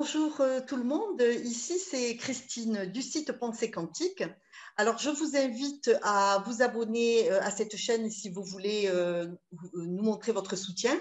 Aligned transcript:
Bonjour 0.00 0.40
euh, 0.40 0.60
tout 0.66 0.78
le 0.78 0.84
monde, 0.84 1.22
ici 1.44 1.78
c'est 1.78 2.16
Christine 2.16 2.86
du 2.86 3.02
site 3.02 3.32
Pensée 3.32 3.70
Quantique. 3.70 4.24
Alors 4.78 4.96
je 4.96 5.10
vous 5.10 5.36
invite 5.36 5.90
à 6.02 6.42
vous 6.46 6.62
abonner 6.62 7.30
euh, 7.30 7.38
à 7.42 7.50
cette 7.50 7.76
chaîne 7.76 8.10
si 8.10 8.30
vous 8.30 8.42
voulez 8.42 8.84
euh, 8.86 9.26
nous 9.74 10.02
montrer 10.02 10.32
votre 10.32 10.56
soutien 10.56 10.98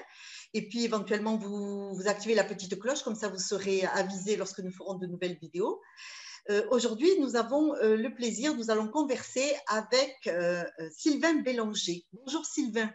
et 0.54 0.68
puis 0.68 0.84
éventuellement 0.84 1.38
vous, 1.38 1.96
vous 1.96 2.10
activez 2.10 2.36
la 2.36 2.44
petite 2.44 2.78
cloche, 2.78 3.02
comme 3.02 3.16
ça 3.16 3.30
vous 3.30 3.40
serez 3.40 3.86
avisé 3.86 4.36
lorsque 4.36 4.60
nous 4.60 4.72
ferons 4.74 4.96
de 4.96 5.08
nouvelles 5.08 5.38
vidéos. 5.42 5.80
Aujourd'hui, 6.70 7.10
nous 7.22 7.38
avons 7.38 7.76
le 7.76 8.10
plaisir, 8.10 8.54
nous 8.56 8.70
allons 8.70 8.90
converser 8.90 9.50
avec 9.68 10.30
Sylvain 10.92 11.36
Bélanger. 11.36 12.06
Bonjour 12.12 12.44
Sylvain. 12.46 12.92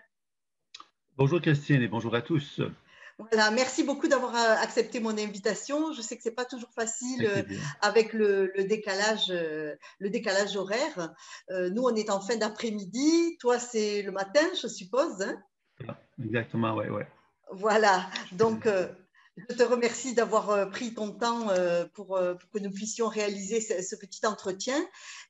Bonjour 1.16 1.40
Christine 1.40 1.80
et 1.80 1.88
bonjour 1.88 2.14
à 2.14 2.20
tous. 2.20 2.60
Voilà, 3.18 3.50
merci 3.52 3.84
beaucoup 3.84 4.08
d'avoir 4.08 4.34
euh, 4.34 4.56
accepté 4.60 4.98
mon 4.98 5.16
invitation. 5.16 5.92
Je 5.92 6.02
sais 6.02 6.16
que 6.16 6.22
ce 6.22 6.28
n'est 6.28 6.34
pas 6.34 6.44
toujours 6.44 6.72
facile 6.74 7.26
euh, 7.26 7.42
avec 7.80 8.12
le, 8.12 8.50
décalage, 8.68 9.30
euh, 9.30 9.74
le 10.00 10.10
décalage 10.10 10.56
horaire. 10.56 11.14
Nous, 11.50 11.82
on 11.82 11.94
est 11.94 12.10
en 12.10 12.20
fin 12.20 12.36
d'après-midi. 12.36 13.36
Toi, 13.38 13.58
c'est 13.58 14.02
le 14.02 14.10
matin, 14.10 14.46
je 14.60 14.66
suppose. 14.66 15.22
Hein? 15.22 15.96
Exactement, 16.24 16.74
oui, 16.74 16.88
ouais. 16.88 17.06
Voilà, 17.52 18.06
donc 18.32 18.66
je 19.36 19.54
te 19.54 19.62
remercie 19.62 20.14
d'avoir 20.14 20.50
euh, 20.50 20.66
pris 20.66 20.94
ton 20.94 21.10
temps 21.10 21.50
euh, 21.50 21.84
euh, 21.84 21.86
pour, 21.86 22.18
que 22.52 22.58
nous 22.58 22.70
puissions 22.70 23.08
réaliser 23.08 23.60
ce, 23.60 23.96
petit 23.96 24.24
entretien 24.26 24.80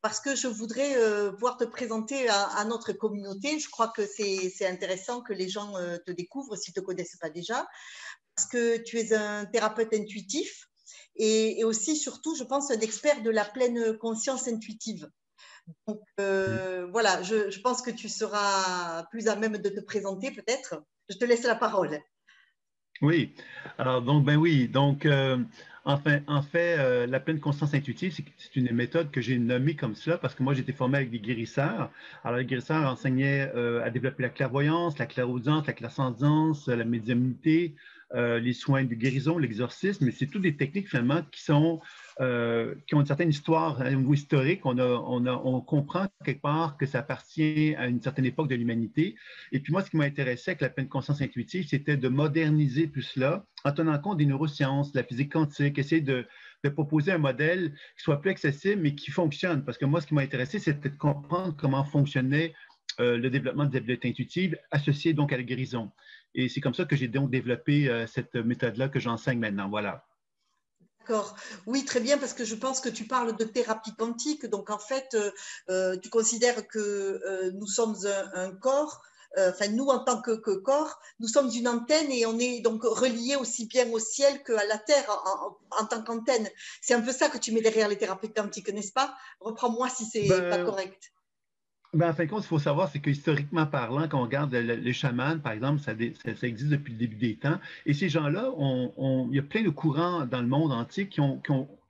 parce 0.03 0.21
que 0.21 0.35
je 0.35 0.47
voudrais 0.47 0.95
pouvoir 1.33 1.57
te 1.57 1.65
présenter 1.65 2.29
à, 2.29 2.65
notre 2.65 2.93
communauté. 2.93 3.59
Je 3.59 3.71
crois 3.71 3.89
que 3.89 4.07
c'est 4.07 4.67
intéressant 4.67 5.23
que 5.23 5.33
les 5.33 5.49
gens 5.49 5.75
te 6.07 6.11
découvrent 6.11 6.57
s'ils 6.57 6.75
ne 6.77 6.81
te 6.81 6.85
connaissent 6.85 7.17
pas 7.21 7.31
déjà 7.31 7.67
parce 8.35 8.49
que 8.49 8.79
tu 8.79 8.99
es 8.99 9.15
un 9.15 9.45
thérapeute 9.47 9.95
intuitif 9.95 10.69
et, 11.17 11.63
aussi, 11.65 11.97
surtout, 11.97 12.35
je 12.35 12.43
pense, 12.43 12.71
un 12.71 12.81
expert 12.81 13.23
de 13.23 13.31
la 13.31 13.45
pleine 13.45 13.97
conscience 13.99 14.49
intuitive. 14.49 15.09
Donc 15.87 16.03
voilà, 16.19 17.23
je, 17.23 17.51
je 17.51 17.61
pense 17.61 17.81
que 17.83 17.91
tu 17.91 18.09
seras 18.09 19.05
plus 19.11 19.29
à 19.29 19.37
même 19.37 19.59
de 19.59 19.69
te 19.69 19.81
présenter 19.81 20.31
peut-être. 20.31 20.83
Je 21.09 21.17
te 21.17 21.25
laisse 21.25 21.45
la 21.45 21.55
parole. 21.55 22.01
Oui, 23.03 23.35
alors 23.77 24.03
donc, 24.03 24.25
ben 24.25 24.37
oui, 24.37 24.69
donc 24.69 25.05
euh, 25.05 25.43
enfin, 25.85 26.21
en 26.29 26.43
fait, 26.43 26.79
euh, 26.79 27.07
la 27.07 27.19
pleine 27.21 27.41
conscience 27.41 27.75
intuitive, 27.75 28.15
c'est 28.39 28.57
une 28.57 28.73
méthode 28.73 29.11
que 29.11 29.21
j'ai 29.21 29.39
nommée 29.39 29.75
comme 29.77 29.95
cela 29.97 30.17
parce 30.17 30.35
que 30.35 30.43
moi, 30.43 30.57
été 30.57 30.73
formé 30.73 30.99
avec 30.99 31.11
des 31.11 31.19
guérisseurs. 31.21 31.93
Alors, 32.23 32.39
les 32.39 32.47
guérisseurs 32.47 32.89
enseignaient 32.91 33.51
euh, 33.55 33.85
à 33.85 33.91
développer 33.91 34.23
la 34.23 34.29
clairvoyance, 34.31 34.97
la 34.99 35.07
clairaudience, 35.07 35.67
la 35.67 35.73
clairsentience, 35.73 36.69
la 36.69 36.85
médiumnité, 36.85 37.75
euh, 38.15 38.39
les 38.39 38.53
soins 38.53 38.85
de 38.85 38.95
guérison, 38.95 39.39
l'exorcisme, 39.39 40.05
mais 40.05 40.13
c'est 40.13 40.27
toutes 40.27 40.43
des 40.43 40.57
techniques 40.57 40.89
finalement 40.89 41.23
qui 41.33 41.43
sont 41.43 41.81
euh, 42.21 42.77
qui 42.87 42.95
ont 42.95 43.01
une 43.01 43.07
certaine 43.07 43.31
histoire, 43.31 43.81
un 43.81 43.91
niveau 43.91 44.15
historique. 44.15 44.65
On, 44.65 44.79
a, 44.79 44.87
on, 44.87 45.27
a, 45.27 45.33
on, 45.33 45.61
comprend 45.61 46.07
quelque 46.25 46.43
part 46.43 46.77
que 46.77 46.87
ça 46.87 47.01
appartient 47.01 47.75
à 47.77 47.89
une 47.89 48.01
certaine 48.01 48.25
époque 48.25 48.49
de 48.49 48.55
l'humanité. 48.55 49.17
Et 49.51 49.59
puis 49.59 49.73
moi, 49.73 49.83
ce 49.83 49.91
qui 49.91 49.97
m'a 49.97 50.05
intéressé 50.05 50.53
avec 50.53 50.61
la 50.61 50.69
pleine 50.69 50.89
conscience 50.89 51.21
intuitive, 51.21 51.67
c'était 51.67 51.97
de 51.97 52.09
moderniser 52.09 52.89
tout 52.89 53.03
cela 53.03 53.45
en 53.65 53.73
tenant 53.73 53.99
compte 53.99 54.19
des 54.19 54.27
neurosciences, 54.27 54.93
de 54.93 54.99
la 54.99 55.05
physique 55.05 55.33
quantique, 55.33 55.77
essayer 55.77 56.03
de, 56.03 56.25
de 56.63 56.69
proposer 56.69 57.11
un 57.11 57.19
modèle 57.19 57.73
qui 57.97 58.05
soit 58.05 58.21
plus 58.21 58.31
accessible, 58.31 58.81
mais 58.83 58.95
qui 58.95 59.11
fonctionne. 59.11 59.65
Parce 59.65 59.79
que 59.79 59.85
moi, 59.85 60.01
ce 60.01 60.07
qui 60.07 60.15
m'a 60.15 60.23
intéressé, 60.23 60.61
c'était 60.61 60.91
de 60.91 60.97
comprendre 60.97 61.57
comment 61.57 61.83
fonctionnait 61.83 62.55
euh, 63.01 63.17
le 63.17 63.31
développement 63.31 63.65
des 63.65 63.79
habiletés 63.79 64.09
intuitives 64.09 64.59
associées 64.71 65.13
donc 65.13 65.33
à 65.33 65.37
la 65.37 65.43
guérison. 65.43 65.91
Et 66.35 66.49
c'est 66.49 66.61
comme 66.61 66.75
ça 66.75 66.85
que 66.85 66.97
j'ai 66.97 67.09
donc 67.09 67.31
développé 67.31 67.89
euh, 67.89 68.07
cette 68.07 68.35
méthode-là 68.35 68.89
que 68.89 68.99
j'enseigne 68.99 69.39
maintenant. 69.39 69.69
Voilà. 69.69 70.05
D'accord. 71.01 71.37
Oui, 71.67 71.85
très 71.85 72.01
bien, 72.01 72.19
parce 72.19 72.33
que 72.33 72.45
je 72.45 72.55
pense 72.55 72.81
que 72.81 72.89
tu 72.89 73.05
parles 73.05 73.37
de 73.37 73.45
thérapie 73.45 73.95
quantique. 73.95 74.47
Donc, 74.47 74.71
en 74.71 74.79
fait, 74.79 75.15
euh, 75.15 75.31
euh, 75.69 75.97
tu 75.99 76.09
considères 76.09 76.67
que 76.67 77.51
nous 77.53 77.67
sommes 77.67 77.95
un, 78.35 78.53
corps, 78.53 79.03
enfin, 79.37 79.69
nous, 79.69 79.87
en 79.89 80.03
tant 80.03 80.23
que, 80.23 80.57
corps, 80.57 80.99
nous 81.21 81.29
sommes 81.29 81.51
une 81.55 81.69
antenne 81.69 82.11
et 82.11 82.25
on 82.25 82.39
est 82.39 82.61
donc 82.61 82.83
relié 82.85 83.37
aussi 83.37 83.67
bien 83.67 83.89
au 83.91 83.99
ciel 83.99 84.43
qu'à 84.43 84.65
la 84.65 84.79
Terre 84.79 85.05
en, 85.79 85.85
tant 85.85 86.03
qu'antenne. 86.03 86.49
C'est 86.81 86.95
un 86.95 87.03
peu 87.03 87.13
ça 87.13 87.29
que 87.29 87.39
tu 87.39 87.53
mets 87.53 87.61
derrière 87.61 87.89
les 87.89 87.99
thérapies 87.99 88.33
quantiques, 88.33 88.73
n'est-ce 88.73 88.93
pas? 88.93 89.15
Reprends-moi 89.41 89.91
si 89.91 90.07
c'est 90.07 90.27
ben, 90.27 90.49
pas 90.49 90.65
correct. 90.65 91.13
Ben, 91.95 92.11
en 92.11 92.13
fin 92.13 92.25
de 92.25 92.31
compte, 92.31 92.43
il 92.43 92.49
faut 92.49 92.59
savoir, 92.59 92.89
c'est 92.89 92.99
que 92.99 93.11
historiquement 93.11 93.67
parlant, 93.67 94.09
quand 94.09 94.19
on 94.19 94.25
regarde 94.25 94.53
les 94.53 94.93
chamans, 94.93 95.39
par 95.39 95.53
exemple, 95.53 95.81
ça, 95.81 95.93
existe 95.93 96.71
depuis 96.71 96.93
le 96.93 96.99
début 96.99 97.15
des 97.15 97.37
temps. 97.37 97.61
Et 97.87 97.95
ces 97.95 98.09
gens-là, 98.09 98.51
il 98.59 99.37
y 99.37 99.39
a 99.39 99.43
plein 99.43 99.63
de 99.63 99.71
courants 99.71 100.27
dans 100.27 100.41
le 100.41 100.49
monde 100.49 100.73
entier 100.73 101.07
qui 101.07 101.21
ont, 101.21 101.41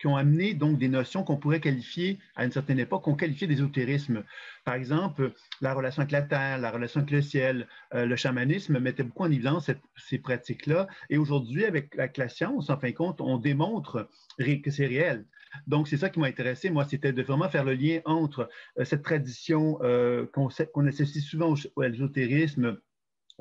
amené 0.05 0.53
donc 0.53 0.77
des 0.77 0.89
notions 0.89 1.23
qu'on 1.23 1.39
pourrait 1.39 1.61
qualifier, 1.61 2.19
à 2.37 2.45
une 2.45 2.53
certaine 2.53 2.79
époque, 2.79 3.05
qu'on 3.05 3.15
qualifiait 3.15 3.47
d'ésotérisme. 3.47 4.23
Par 4.67 4.75
exemple, 4.75 5.33
la 5.63 5.73
relation 5.73 6.03
avec 6.03 6.13
la 6.13 6.21
terre, 6.21 6.59
la 6.59 6.71
relation 6.71 7.01
avec 7.01 7.11
le 7.11 7.23
ciel, 7.23 7.67
euh, 7.95 8.05
le 8.05 8.15
chamanisme 8.15 8.79
mettait 8.79 9.05
beaucoup 9.05 9.23
en 9.23 9.31
évidence 9.31 9.71
ces 9.97 10.19
pratiques-là. 10.19 10.87
Et 11.09 11.17
aujourd'hui, 11.17 11.65
avec, 11.65 11.99
avec, 11.99 12.19
la 12.19 12.29
science, 12.29 12.69
en 12.69 12.77
fin 12.77 12.91
de 12.91 12.95
compte, 12.95 13.23
on 13.23 13.39
démontre 13.39 14.07
que 14.39 14.71
c'est 14.71 14.87
réel. 14.87 15.25
Donc, 15.67 15.89
c'est 15.89 15.97
ça 15.97 16.11
qui 16.11 16.21
m'a 16.21 16.27
intéressé, 16.27 16.71
moi, 16.71 16.85
c'était 16.85 17.13
de 17.13 17.23
vraiment 17.23 17.49
faire 17.49 17.65
le 17.65 17.75
lien 17.75 18.01
entre 18.05 18.49
euh, 18.79 18.85
cette 18.85 19.03
tradition 19.03 19.79
euh, 19.83 20.27
qu'on 20.27 20.87
associe 20.87 21.25
souvent 21.25 21.55
au, 21.55 21.83
à 21.83 21.89
l'ésotérisme, 21.89 22.79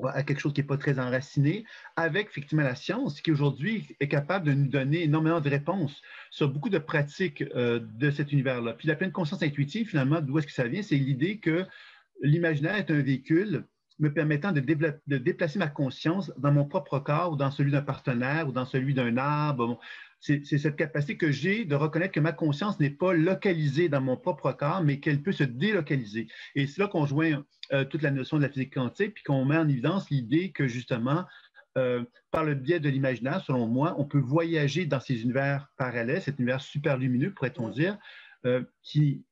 à 0.02 0.22
quelque 0.24 0.40
chose 0.40 0.52
qui 0.52 0.60
n'est 0.60 0.66
pas 0.66 0.76
très 0.76 0.98
enraciné, 0.98 1.64
avec 1.96 2.28
effectivement 2.28 2.64
la 2.64 2.74
science 2.74 3.20
qui 3.20 3.30
aujourd'hui 3.30 3.96
est 4.00 4.08
capable 4.08 4.46
de 4.46 4.52
nous 4.52 4.66
donner 4.66 5.04
énormément 5.04 5.40
de 5.40 5.48
réponses 5.48 6.02
sur 6.30 6.48
beaucoup 6.48 6.68
de 6.68 6.78
pratiques 6.78 7.42
euh, 7.54 7.80
de 7.80 8.10
cet 8.10 8.32
univers-là. 8.32 8.72
Puis 8.74 8.88
la 8.88 8.96
pleine 8.96 9.12
conscience 9.12 9.42
intuitive, 9.42 9.88
finalement, 9.88 10.20
d'où 10.20 10.38
est-ce 10.38 10.46
que 10.46 10.52
ça 10.52 10.66
vient? 10.66 10.82
C'est 10.82 10.96
l'idée 10.96 11.38
que 11.38 11.64
l'imaginaire 12.22 12.76
est 12.76 12.90
un 12.90 13.00
véhicule 13.00 13.64
me 13.98 14.12
permettant 14.12 14.52
de, 14.52 14.60
déplacer 15.18 15.58
ma 15.58 15.68
conscience 15.68 16.32
dans 16.36 16.52
mon 16.52 16.64
propre 16.64 16.98
corps 16.98 17.32
ou 17.32 17.36
dans 17.36 17.50
celui 17.50 17.70
d'un 17.70 17.82
partenaire 17.82 18.48
ou 18.48 18.52
dans 18.52 18.66
celui 18.66 18.92
d'un 18.94 19.16
arbre 19.16 19.78
c'est 20.24 20.58
cette 20.58 20.76
capacité 20.76 21.18
que 21.18 21.30
j'ai 21.30 21.66
de 21.66 21.74
reconnaître 21.74 22.12
que 22.12 22.20
ma 22.20 22.32
conscience 22.32 22.80
n'est 22.80 22.88
pas 22.88 23.12
localisée 23.12 23.90
dans 23.90 24.00
mon 24.00 24.16
propre 24.16 24.52
corps, 24.52 24.82
mais 24.82 24.98
qu'elle 24.98 25.22
peut 25.22 25.32
se 25.32 25.44
délocaliser. 25.44 26.28
Et 26.54 26.66
c'est 26.66 26.80
là 26.80 26.88
qu'on 26.88 27.04
joint 27.04 27.44
euh, 27.72 27.84
toute 27.84 28.00
la 28.00 28.10
notion 28.10 28.38
de 28.38 28.42
la 28.42 28.48
physique 28.48 28.72
quantique, 28.72 29.14
puis 29.14 29.24
qu'on 29.24 29.44
met 29.44 29.58
en 29.58 29.68
évidence 29.68 30.08
l'idée 30.08 30.50
que 30.50 30.66
justement, 30.66 31.26
euh, 31.76 32.02
par 32.30 32.42
le 32.44 32.54
biais 32.54 32.80
de 32.80 32.88
l'imaginaire, 32.88 33.42
selon 33.44 33.66
moi, 33.66 33.94
on 33.98 34.06
peut 34.06 34.18
voyager 34.18 34.86
dans 34.86 35.00
ces 35.00 35.22
univers 35.22 35.68
parallèles, 35.76 36.22
cet 36.22 36.38
univers 36.38 36.62
super 36.62 36.96
lumineux, 36.96 37.32
pourrait-on 37.32 37.68
dire, 37.68 37.98
euh, 38.46 38.62
qui, 38.82 39.22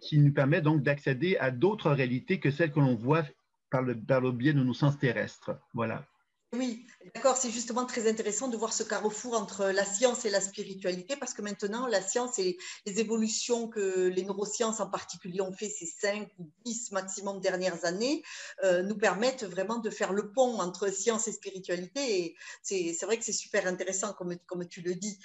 qui 0.00 0.18
nous 0.18 0.32
permet 0.32 0.62
donc 0.62 0.82
d'accéder 0.82 1.36
à 1.36 1.50
d'autres 1.50 1.90
réalités 1.90 2.40
que 2.40 2.50
celles 2.50 2.72
que 2.72 2.80
l'on 2.80 2.94
voit 2.94 3.22
par 3.68 3.82
le, 3.82 3.94
par 3.94 4.22
le 4.22 4.32
biais 4.32 4.54
de 4.54 4.62
nos 4.62 4.72
sens 4.72 4.98
terrestres. 4.98 5.50
Voilà. 5.74 6.06
Oui, 6.54 6.86
d'accord, 7.14 7.36
c'est 7.36 7.50
justement 7.50 7.84
très 7.84 8.08
intéressant 8.08 8.48
de 8.48 8.56
voir 8.56 8.72
ce 8.72 8.82
carrefour 8.82 9.34
entre 9.34 9.66
la 9.66 9.84
science 9.84 10.24
et 10.24 10.30
la 10.30 10.40
spiritualité 10.40 11.14
parce 11.14 11.34
que 11.34 11.42
maintenant, 11.42 11.86
la 11.86 12.00
science 12.00 12.38
et 12.38 12.56
les 12.86 13.00
évolutions 13.00 13.68
que 13.68 14.06
les 14.06 14.24
neurosciences 14.24 14.80
en 14.80 14.88
particulier 14.88 15.42
ont 15.42 15.52
fait 15.52 15.68
ces 15.68 15.84
cinq 15.84 16.30
ou 16.38 16.50
dix 16.64 16.90
maximum 16.90 17.40
dernières 17.40 17.84
années 17.84 18.22
euh, 18.64 18.82
nous 18.82 18.96
permettent 18.96 19.44
vraiment 19.44 19.76
de 19.76 19.90
faire 19.90 20.14
le 20.14 20.32
pont 20.32 20.58
entre 20.58 20.90
science 20.90 21.28
et 21.28 21.32
spiritualité 21.32 22.24
et 22.24 22.36
c'est 22.62 23.04
vrai 23.04 23.18
que 23.18 23.24
c'est 23.24 23.32
super 23.32 23.66
intéressant 23.66 24.14
comme, 24.14 24.66
tu 24.68 24.80
le 24.80 24.94
dis. 24.94 25.18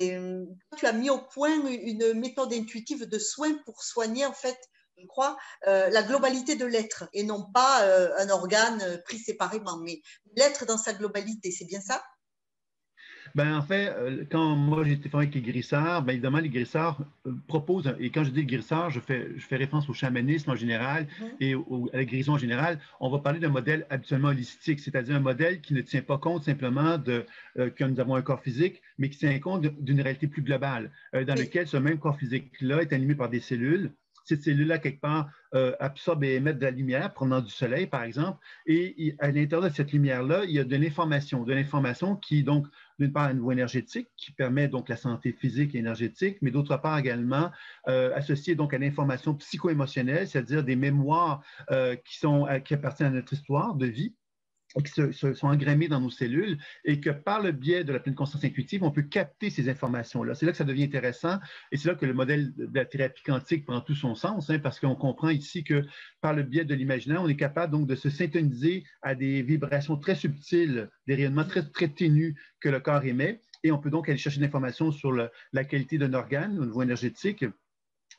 Euh, 0.00 0.46
tu 0.78 0.86
as 0.86 0.94
mis 0.94 1.10
au 1.10 1.18
point 1.18 1.54
une 1.66 2.14
méthode 2.14 2.52
intuitive 2.54 3.06
de 3.06 3.18
soins 3.18 3.58
pour 3.66 3.82
soigner 3.82 4.24
en 4.24 4.32
fait 4.32 4.58
je 5.02 5.06
crois, 5.06 5.36
euh, 5.66 5.90
la 5.90 6.02
globalité 6.02 6.56
de 6.56 6.64
l'être 6.64 7.08
et 7.12 7.24
non 7.24 7.44
pas 7.52 7.82
euh, 7.82 8.10
un 8.18 8.28
organe 8.30 8.80
euh, 8.82 8.98
pris 9.04 9.18
séparément, 9.18 9.78
mais 9.78 10.00
l'être 10.36 10.66
dans 10.66 10.78
sa 10.78 10.92
globalité, 10.92 11.50
c'est 11.50 11.66
bien 11.66 11.80
ça? 11.80 12.02
Ben, 13.34 13.56
en 13.56 13.62
fait, 13.62 13.90
quand 14.30 14.56
moi 14.56 14.84
j'ai 14.84 14.92
été 14.92 15.08
formé 15.08 15.24
avec 15.24 15.34
les 15.34 15.40
guérisseurs, 15.40 16.02
ben, 16.02 16.12
évidemment, 16.12 16.38
les 16.38 16.50
guérisseurs 16.50 16.98
proposent, 17.48 17.94
et 17.98 18.10
quand 18.10 18.24
je 18.24 18.30
dis 18.30 18.44
guérisseurs, 18.44 18.90
je 18.90 19.00
fais, 19.00 19.30
je 19.36 19.46
fais 19.46 19.56
référence 19.56 19.88
au 19.88 19.94
chamanisme 19.94 20.50
en 20.50 20.56
général 20.56 21.06
et 21.40 21.54
à 21.54 21.96
la 21.96 22.04
guérison 22.04 22.34
en 22.34 22.38
général. 22.38 22.78
On 23.00 23.08
va 23.08 23.20
parler 23.20 23.38
d'un 23.38 23.48
modèle 23.48 23.86
habituellement 23.88 24.28
holistique, 24.28 24.80
c'est-à-dire 24.80 25.16
un 25.16 25.20
modèle 25.20 25.62
qui 25.62 25.72
ne 25.72 25.80
tient 25.80 26.02
pas 26.02 26.18
compte 26.18 26.44
simplement 26.44 26.98
de 26.98 27.24
que 27.54 27.84
nous 27.84 28.00
avons 28.00 28.16
un 28.16 28.22
corps 28.22 28.42
physique, 28.42 28.82
mais 28.98 29.08
qui 29.08 29.16
tient 29.16 29.38
compte 29.38 29.62
d'une 29.62 30.02
réalité 30.02 30.26
plus 30.26 30.42
globale, 30.42 30.90
dans 31.14 31.34
laquelle 31.34 31.66
ce 31.66 31.78
même 31.78 31.98
corps 31.98 32.18
physique-là 32.18 32.82
est 32.82 32.92
animé 32.92 33.14
par 33.14 33.30
des 33.30 33.40
cellules 33.40 33.92
cette 34.24 34.42
cellule-là, 34.42 34.78
quelque 34.78 35.00
part, 35.00 35.30
euh, 35.54 35.74
absorbe 35.80 36.24
et 36.24 36.34
émet 36.34 36.54
de 36.54 36.62
la 36.62 36.70
lumière 36.70 37.12
provenant 37.12 37.40
du 37.40 37.50
soleil, 37.50 37.86
par 37.86 38.02
exemple, 38.02 38.38
et 38.66 39.14
à 39.18 39.30
l'intérieur 39.30 39.68
de 39.68 39.74
cette 39.74 39.92
lumière-là, 39.92 40.44
il 40.44 40.52
y 40.52 40.58
a 40.58 40.64
de 40.64 40.76
l'information, 40.76 41.44
de 41.44 41.52
l'information 41.52 42.16
qui, 42.16 42.42
donc, 42.42 42.66
d'une 42.98 43.12
part, 43.12 43.24
à 43.24 43.28
un 43.28 43.50
énergétique, 43.50 44.08
qui 44.16 44.32
permet 44.32 44.68
donc 44.68 44.88
la 44.88 44.96
santé 44.96 45.32
physique 45.32 45.74
et 45.74 45.78
énergétique, 45.78 46.38
mais 46.40 46.50
d'autre 46.50 46.76
part 46.76 46.98
également 46.98 47.50
euh, 47.88 48.14
associée 48.14 48.54
donc 48.54 48.74
à 48.74 48.78
l'information 48.78 49.34
psycho-émotionnelle, 49.34 50.26
c'est-à-dire 50.28 50.64
des 50.64 50.76
mémoires 50.76 51.42
euh, 51.70 51.96
qui, 51.96 52.18
sont, 52.18 52.46
qui 52.64 52.74
appartiennent 52.74 53.12
à 53.12 53.16
notre 53.16 53.32
histoire 53.32 53.74
de 53.74 53.86
vie, 53.86 54.14
qui 54.80 54.92
se, 54.92 55.34
sont 55.34 55.48
engrammés 55.48 55.88
dans 55.88 56.00
nos 56.00 56.10
cellules 56.10 56.58
et 56.84 57.00
que 57.00 57.10
par 57.10 57.42
le 57.42 57.52
biais 57.52 57.84
de 57.84 57.92
la 57.92 58.00
pleine 58.00 58.14
conscience 58.14 58.44
intuitive, 58.44 58.82
on 58.82 58.90
peut 58.90 59.02
capter 59.02 59.50
ces 59.50 59.68
informations-là. 59.68 60.34
C'est 60.34 60.46
là 60.46 60.52
que 60.52 60.58
ça 60.58 60.64
devient 60.64 60.84
intéressant 60.84 61.38
et 61.70 61.76
c'est 61.76 61.88
là 61.88 61.94
que 61.94 62.06
le 62.06 62.14
modèle 62.14 62.52
de 62.56 62.70
la 62.74 62.84
thérapie 62.84 63.22
quantique 63.22 63.66
prend 63.66 63.80
tout 63.80 63.94
son 63.94 64.14
sens 64.14 64.48
hein, 64.50 64.58
parce 64.58 64.80
qu'on 64.80 64.94
comprend 64.94 65.28
ici 65.28 65.64
que 65.64 65.84
par 66.20 66.34
le 66.34 66.42
biais 66.42 66.64
de 66.64 66.74
l'imaginaire, 66.74 67.22
on 67.22 67.28
est 67.28 67.36
capable 67.36 67.72
donc 67.72 67.86
de 67.86 67.94
se 67.94 68.08
syntoniser 68.08 68.84
à 69.02 69.14
des 69.14 69.42
vibrations 69.42 69.96
très 69.96 70.14
subtiles, 70.14 70.88
des 71.06 71.14
rayonnements 71.14 71.44
très, 71.44 71.62
très 71.62 71.88
ténus 71.88 72.34
que 72.60 72.68
le 72.68 72.80
corps 72.80 73.04
émet 73.04 73.40
et 73.64 73.70
on 73.70 73.78
peut 73.78 73.90
donc 73.90 74.08
aller 74.08 74.18
chercher 74.18 74.38
de 74.38 74.44
l'information 74.44 74.90
sur 74.90 75.12
la 75.12 75.64
qualité 75.64 75.98
d'un 75.98 76.14
organe 76.14 76.58
au 76.58 76.64
niveau 76.64 76.82
énergétique 76.82 77.44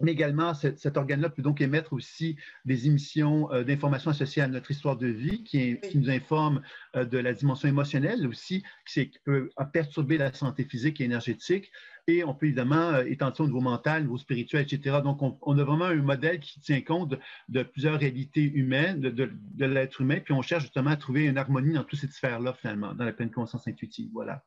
mais 0.01 0.11
également, 0.11 0.53
cet, 0.53 0.97
organe-là 0.97 1.29
peut 1.29 1.41
donc 1.41 1.61
émettre 1.61 1.93
aussi 1.93 2.35
des 2.65 2.87
émissions 2.87 3.51
euh, 3.51 3.63
d'informations 3.63 4.11
associées 4.11 4.41
à 4.41 4.47
notre 4.47 4.71
histoire 4.71 4.97
de 4.97 5.07
vie 5.07 5.43
qui, 5.43 5.79
nous 5.95 6.09
informent 6.09 6.61
euh, 6.95 7.05
de 7.05 7.17
la 7.17 7.33
dimension 7.33 7.67
émotionnelle 7.67 8.27
aussi, 8.27 8.63
qui, 8.87 9.11
peut 9.23 9.49
perturber 9.71 10.17
la 10.17 10.33
santé 10.33 10.63
physique 10.63 11.01
et 11.01 11.05
énergétique. 11.05 11.71
Et 12.07 12.23
on 12.23 12.33
peut 12.33 12.47
évidemment 12.47 12.89
euh, 12.89 13.05
étendre 13.05 13.35
ça 13.37 13.43
au 13.43 13.47
niveau 13.47 13.61
mental, 13.61 14.01
au 14.01 14.05
niveau 14.05 14.17
spirituel, 14.17 14.63
etc. 14.63 14.97
Donc, 15.03 15.19
on, 15.21 15.57
a 15.57 15.63
vraiment 15.63 15.85
un 15.85 15.95
modèle 15.95 16.39
qui 16.39 16.59
tient 16.59 16.81
compte 16.81 17.15
de, 17.49 17.63
plusieurs 17.63 17.99
réalités 17.99 18.43
humaines, 18.43 18.99
de, 18.99 19.09
de 19.11 19.65
l'être 19.65 20.01
humain, 20.01 20.19
puis 20.19 20.33
on 20.33 20.41
cherche 20.41 20.63
justement 20.63 20.89
à 20.89 20.97
trouver 20.97 21.25
une 21.25 21.37
harmonie 21.37 21.73
dans 21.73 21.83
toutes 21.83 21.99
ces 21.99 22.07
sphères-là, 22.07 22.53
finalement, 22.53 22.93
dans 22.93 23.05
la 23.05 23.13
pleine 23.13 23.31
conscience 23.31 23.67
intuitive. 23.67 24.09
Voilà. 24.13 24.43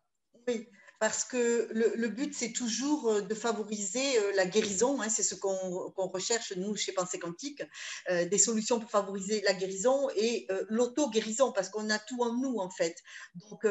Oui, 0.49 0.69
parce 0.99 1.25
que 1.25 1.69
le, 1.73 2.09
but, 2.09 2.35
c'est 2.35 2.53
toujours 2.53 3.09
euh, 3.09 3.21
de 3.21 3.35
favoriser 3.35 4.19
euh, 4.19 4.33
la 4.35 4.47
guérison. 4.47 5.01
Hein, 5.01 5.09
c'est 5.09 5.23
ce 5.23 5.35
qu'on 5.35 6.07
recherche, 6.09 6.53
nous, 6.57 6.75
chez 6.77 6.93
Pensée 6.93 7.19
Quantique, 7.19 7.63
euh, 8.11 8.27
des 8.27 8.39
solutions 8.39 8.81
pour 8.81 8.91
favoriser 8.91 9.43
la 9.43 9.53
guérison 9.53 10.09
et 10.17 10.47
l'auto-guérison, 10.69 11.53
parce 11.53 11.69
qu'on 11.69 11.91
a 11.91 11.99
tout 11.99 12.23
en 12.23 12.35
nous, 12.35 12.59
en 12.59 12.71
fait. 12.71 12.97
Donc, 13.35 13.67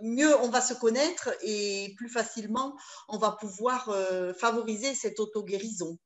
mieux 0.00 0.36
on 0.40 0.48
va 0.48 0.60
se 0.60 0.74
connaître 0.74 1.30
et 1.42 1.94
plus 1.96 2.08
facilement 2.08 2.76
on 3.08 3.16
va 3.16 3.30
pouvoir 3.32 3.96
favoriser 4.36 4.94
cette 4.94 5.20
auto-guérison. 5.20 5.98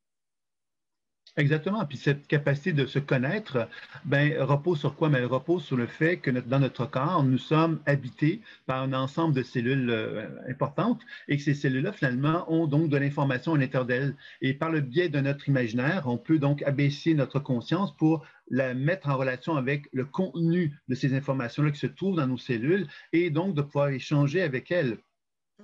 Exactement. 1.38 1.84
Puis 1.84 1.98
cette 1.98 2.26
capacité 2.26 2.72
de 2.72 2.86
se 2.86 2.98
connaître, 2.98 3.68
ben, 4.06 4.40
repose 4.40 4.78
sur 4.80 4.96
quoi? 4.96 5.10
Mais 5.10 5.18
elle 5.18 5.26
repose 5.26 5.62
sur 5.64 5.76
le 5.76 5.86
fait 5.86 6.18
que 6.18 6.30
dans 6.30 6.58
notre 6.60 6.86
corps, 6.86 7.22
nous 7.24 7.36
sommes 7.36 7.78
habités 7.84 8.40
par 8.64 8.82
un 8.82 8.94
ensemble 8.94 9.34
de 9.34 9.42
cellules 9.42 9.90
euh, 9.90 10.28
importantes 10.48 11.02
et 11.28 11.36
que 11.36 11.42
ces 11.42 11.52
cellules-là, 11.52 11.92
finalement, 11.92 12.50
ont 12.50 12.66
donc 12.66 12.88
de 12.88 12.96
l'information 12.96 13.52
à 13.52 13.58
l'intérieur 13.58 13.84
d'elles. 13.84 14.16
Et 14.40 14.54
par 14.54 14.70
le 14.70 14.80
biais 14.80 15.10
de 15.10 15.20
notre 15.20 15.46
imaginaire, 15.46 16.04
on 16.06 16.16
peut 16.16 16.38
donc 16.38 16.62
abaisser 16.62 17.12
notre 17.12 17.38
conscience 17.38 17.94
pour 17.96 18.24
la 18.48 18.72
mettre 18.72 19.08
en 19.10 19.16
relation 19.18 19.56
avec 19.56 19.88
le 19.92 20.06
contenu 20.06 20.80
de 20.88 20.94
ces 20.94 21.12
informations-là 21.14 21.70
qui 21.70 21.80
se 21.80 21.86
trouvent 21.86 22.16
dans 22.16 22.26
nos 22.26 22.38
cellules 22.38 22.86
et 23.12 23.28
donc 23.28 23.54
de 23.54 23.60
pouvoir 23.60 23.88
échanger 23.88 24.40
avec 24.40 24.70
elles. 24.70 24.96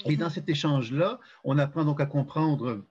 Et 0.06 0.16
dans 0.16 0.30
cet 0.30 0.48
échange-là, 0.48 1.20
on 1.44 1.58
apprend 1.58 1.84
donc 1.84 2.00
à 2.00 2.06
comprendre 2.06 2.84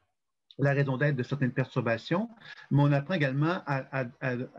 la 0.61 0.73
raison 0.73 0.97
d'être 0.97 1.15
de 1.15 1.23
certaines 1.23 1.51
perturbations, 1.51 2.29
mais 2.69 2.83
on 2.83 2.91
apprend 2.91 3.15
également 3.15 3.61
à, 3.65 4.05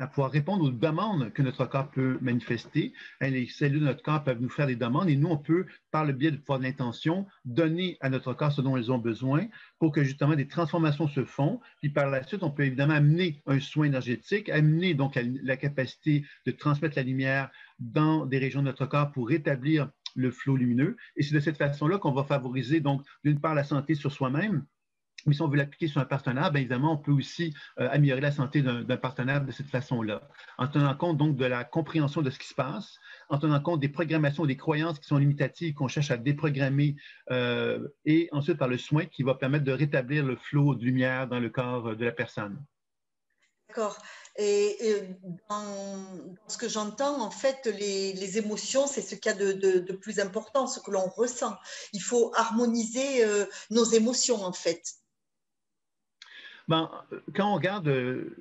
pouvoir 0.06 0.31
répondre 0.31 0.64
aux 0.64 0.70
demandes 0.70 1.32
que 1.32 1.43
notre 1.43 1.64
corps 1.66 1.90
peut 1.90 2.19
manifester. 2.20 2.93
Hein, 3.20 3.31
les 3.31 3.46
cellules 3.46 3.81
de 3.81 3.87
notre 3.87 4.02
corps 4.02 4.25
peuvent 4.25 4.40
nous 4.40 4.50
faire 4.50 4.66
des 4.66 4.76
demandes 4.76 5.08
et 5.08 5.16
nous, 5.16 5.28
on 5.28 5.38
peut, 5.38 5.66
par 5.90 6.04
le 6.04 6.12
biais 6.12 6.32
de 6.32 6.37
pouvoir 6.37 6.58
de 6.58 6.64
l'intention, 6.64 7.26
donner 7.44 7.96
à 8.00 8.10
notre 8.10 8.34
corps 8.34 8.52
ce 8.52 8.60
dont 8.60 8.76
ils 8.76 8.90
ont 8.90 8.99
besoin 8.99 9.46
pour 9.78 9.93
que 9.93 10.02
justement 10.02 10.34
des 10.34 10.49
transformations 10.49 11.08
se 11.08 11.25
font. 11.25 11.60
Puis 11.81 11.90
par 11.90 12.10
la 12.10 12.22
suite, 12.25 12.43
on 12.43 12.50
peut 12.50 12.64
évidemment 12.64 12.94
amener 12.94 13.40
un 13.46 13.60
soin 13.60 13.87
énergétique, 13.87 14.48
amener 14.48 14.94
donc 14.94 15.19
la 15.43 15.56
capacité 15.56 16.25
de 16.46 16.50
transmettre 16.50 16.96
la 16.96 17.05
lumière 17.05 17.50
dans 17.78 18.26
des 18.26 18.38
régions 18.38 18.60
de 18.60 18.66
notre 18.66 18.87
corps 18.87 19.12
pour 19.12 19.28
rétablir 19.28 19.88
le 20.14 20.31
flot 20.31 20.56
lumineux. 20.56 20.96
Et 21.16 21.22
c'est 21.22 21.34
de 21.34 21.40
cette 21.40 21.56
façon-là 21.58 21.98
qu'on 21.98 22.12
va 22.12 22.25
favoriser 22.25 22.81
donc 22.81 23.02
d'une 23.25 23.40
part 23.40 23.55
la 23.55 23.64
santé 23.64 23.94
sur 23.94 24.12
soi-même, 24.12 24.64
mais 25.26 25.34
si 25.34 25.42
on 25.42 25.48
veut 25.48 25.56
l'appliquer 25.56 25.88
sur 25.88 26.00
un 26.00 26.04
partenaire, 26.04 26.50
bien 26.50 26.60
évidemment, 26.60 26.92
on 26.92 26.96
peut 26.96 27.12
aussi 27.12 27.54
euh, 27.78 27.88
améliorer 27.90 28.20
la 28.20 28.32
santé 28.32 28.62
d'un 28.62 28.96
partenaire 28.96 29.44
de 29.44 29.52
cette 29.52 29.69
façon-là, 29.69 30.22
en 30.58 30.69
tenant 30.69 30.94
compte 30.94 31.16
donc 31.16 31.36
de 31.36 31.44
la 31.44 31.64
compréhension 31.64 32.22
de 32.22 32.30
ce 32.30 32.38
qui 32.38 32.48
se 32.48 32.54
passe, 32.54 32.98
en 33.28 33.38
tenant 33.38 33.60
compte 33.60 33.80
des 33.80 33.88
programmations, 33.88 34.46
des 34.46 34.56
croyances 34.56 34.98
qui 34.98 35.06
sont 35.06 35.19
limitatives, 35.19 35.74
qu'on 35.74 35.88
cherche 35.88 36.10
à 36.10 36.16
déprogrammer, 36.16 36.96
euh, 37.30 37.88
et 38.04 38.28
ensuite 38.32 38.58
par 38.58 38.69
le 38.69 38.78
soin 38.78 39.06
qui 39.06 39.22
va 39.22 39.34
permettre 39.34 39.64
de 39.64 39.72
rétablir 39.72 40.24
le 40.24 40.36
flot 40.36 40.74
de 40.74 40.84
lumière 40.84 41.28
dans 41.28 41.40
le 41.40 41.50
corps 41.50 41.96
de 41.96 42.04
la 42.04 42.12
personne. 42.12 42.62
D'accord. 43.72 43.96
Et, 44.36 44.76
dans, 45.48 45.96
ce 46.46 46.58
que 46.58 46.69
j'entends, 46.69 47.22
en 47.22 47.30
fait, 47.30 47.64
les, 47.66 48.36
émotions, 48.36 48.86
c'est 48.86 49.00
ce 49.00 49.14
qu'il 49.14 49.32
y 49.32 49.34
a 49.34 49.38
de, 49.38 49.92
plus 49.92 50.20
important, 50.20 50.66
ce 50.66 50.78
que 50.78 50.90
l'on 50.90 51.08
ressent. 51.08 51.56
Il 51.94 52.02
faut 52.02 52.32
harmoniser 52.34 53.24
euh, 53.24 53.46
nos 53.70 53.84
émotions, 53.84 54.44
en 54.44 54.52
fait. 54.52 54.82
Ben, 56.69 56.91
quand 57.35 57.50
on 57.50 57.55
regarde, 57.55 57.88
euh, 57.88 58.37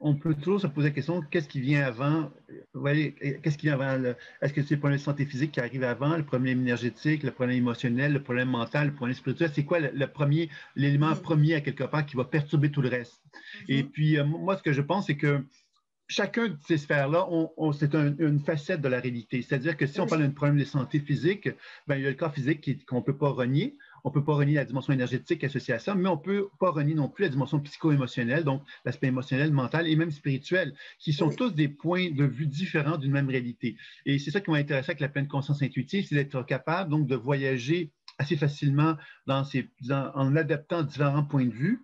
on 0.00 0.14
peut 0.14 0.34
toujours 0.34 0.60
se 0.60 0.66
poser 0.66 0.88
la 0.88 0.94
question 0.94 1.22
qu'est-ce 1.22 1.48
qui 1.48 1.60
vient 1.60 1.84
avant? 1.84 2.30
Qu'est-ce 2.74 3.56
qui 3.56 3.66
vient 3.66 3.80
avant 3.80 4.14
Est-ce 4.40 4.52
que 4.52 4.62
c'est 4.62 4.74
le 4.74 4.80
problème 4.80 4.98
de 4.98 5.02
santé 5.02 5.24
physique 5.24 5.52
qui 5.52 5.60
arrive 5.60 5.84
avant, 5.84 6.16
le 6.16 6.24
problème 6.24 6.60
énergétique, 6.60 7.22
le 7.22 7.30
problème 7.30 7.56
émotionnel, 7.56 8.12
le 8.12 8.22
problème 8.22 8.48
mental, 8.48 8.88
le 8.88 8.94
problème 8.94 9.16
spirituel? 9.16 9.50
C'est 9.54 9.64
quoi 9.64 9.78
le, 9.78 10.06
premier, 10.06 10.50
l'élément 10.74 11.14
premier 11.14 11.54
à 11.54 11.60
quelque 11.60 11.84
part 11.84 12.04
qui 12.04 12.16
va 12.16 12.24
perturber 12.24 12.70
tout 12.70 12.82
le 12.82 12.88
reste? 12.88 13.22
Et 13.68 13.84
puis, 13.84 14.18
euh, 14.18 14.24
moi, 14.24 14.56
ce 14.56 14.62
que 14.62 14.72
je 14.72 14.82
pense, 14.82 15.06
c'est 15.06 15.16
que 15.16 15.44
chacun 16.08 16.48
de 16.48 16.56
ces 16.66 16.78
sphères-là, 16.78 17.26
c'est 17.78 17.94
une 17.94 18.40
facette 18.40 18.80
de 18.80 18.88
la 18.88 19.00
réalité. 19.00 19.42
C'est-à-dire 19.42 19.76
que 19.76 19.86
si 19.86 20.00
on 20.00 20.06
parle 20.06 20.22
d'un 20.22 20.30
problème 20.30 20.58
de 20.58 20.64
santé 20.64 21.00
physique, 21.00 21.48
ben, 21.86 21.96
il 21.96 22.02
y 22.02 22.06
a 22.06 22.10
le 22.10 22.16
corps 22.16 22.34
physique 22.34 22.84
qu'on 22.86 22.96
ne 22.96 23.02
peut 23.02 23.16
pas 23.16 23.30
renier. 23.30 23.74
On 24.04 24.10
ne 24.10 24.14
peut 24.14 24.24
pas 24.24 24.34
renier 24.34 24.54
la 24.54 24.64
dimension 24.64 24.92
énergétique 24.92 25.44
associée 25.44 25.74
à 25.74 25.78
ça, 25.78 25.94
mais 25.94 26.08
on 26.08 26.16
ne 26.16 26.20
peut 26.20 26.48
pas 26.58 26.70
renier 26.70 26.94
non 26.94 27.08
plus 27.08 27.22
la 27.22 27.28
dimension 27.28 27.60
psycho-émotionnelle, 27.60 28.44
donc 28.44 28.62
l'aspect 28.84 29.06
émotionnel, 29.06 29.52
mental 29.52 29.86
et 29.86 29.94
même 29.94 30.10
spirituel, 30.10 30.74
qui 30.98 31.12
sont 31.12 31.30
tous 31.30 31.54
des 31.54 31.68
points 31.68 32.10
de 32.10 32.24
vue 32.24 32.46
différents 32.46 32.98
d'une 32.98 33.12
même 33.12 33.28
réalité. 33.28 33.76
Et 34.04 34.18
c'est 34.18 34.30
ça 34.30 34.40
qui 34.40 34.50
m'a 34.50 34.58
intéressé 34.58 34.90
avec 34.90 35.00
la 35.00 35.08
pleine 35.08 35.28
conscience 35.28 35.62
intuitive, 35.62 36.06
c'est 36.08 36.14
d'être 36.16 36.42
capable 36.42 36.90
donc 36.90 37.06
de 37.06 37.14
voyager 37.14 37.92
assez 38.18 38.36
facilement 38.36 38.96
dans 39.26 39.44
ces, 39.44 39.70
en 39.90 40.36
adaptant 40.36 40.82
différents 40.82 41.24
points 41.24 41.46
de 41.46 41.52
vue 41.52 41.82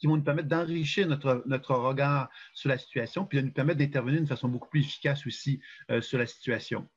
qui 0.00 0.06
vont 0.06 0.16
nous 0.16 0.22
permettre 0.22 0.48
d'enrichir 0.48 1.06
notre, 1.06 1.42
notre 1.46 1.74
regard 1.74 2.30
sur 2.54 2.70
la 2.70 2.78
situation, 2.78 3.26
puis 3.26 3.38
de 3.38 3.46
nous 3.46 3.52
permettre 3.52 3.78
d'intervenir 3.78 4.18
d'une 4.18 4.26
façon 4.26 4.48
beaucoup 4.48 4.70
plus 4.70 4.80
efficace 4.80 5.26
aussi 5.26 5.60
euh, 5.90 6.00
sur 6.00 6.18
la 6.18 6.26
situation. 6.26 6.88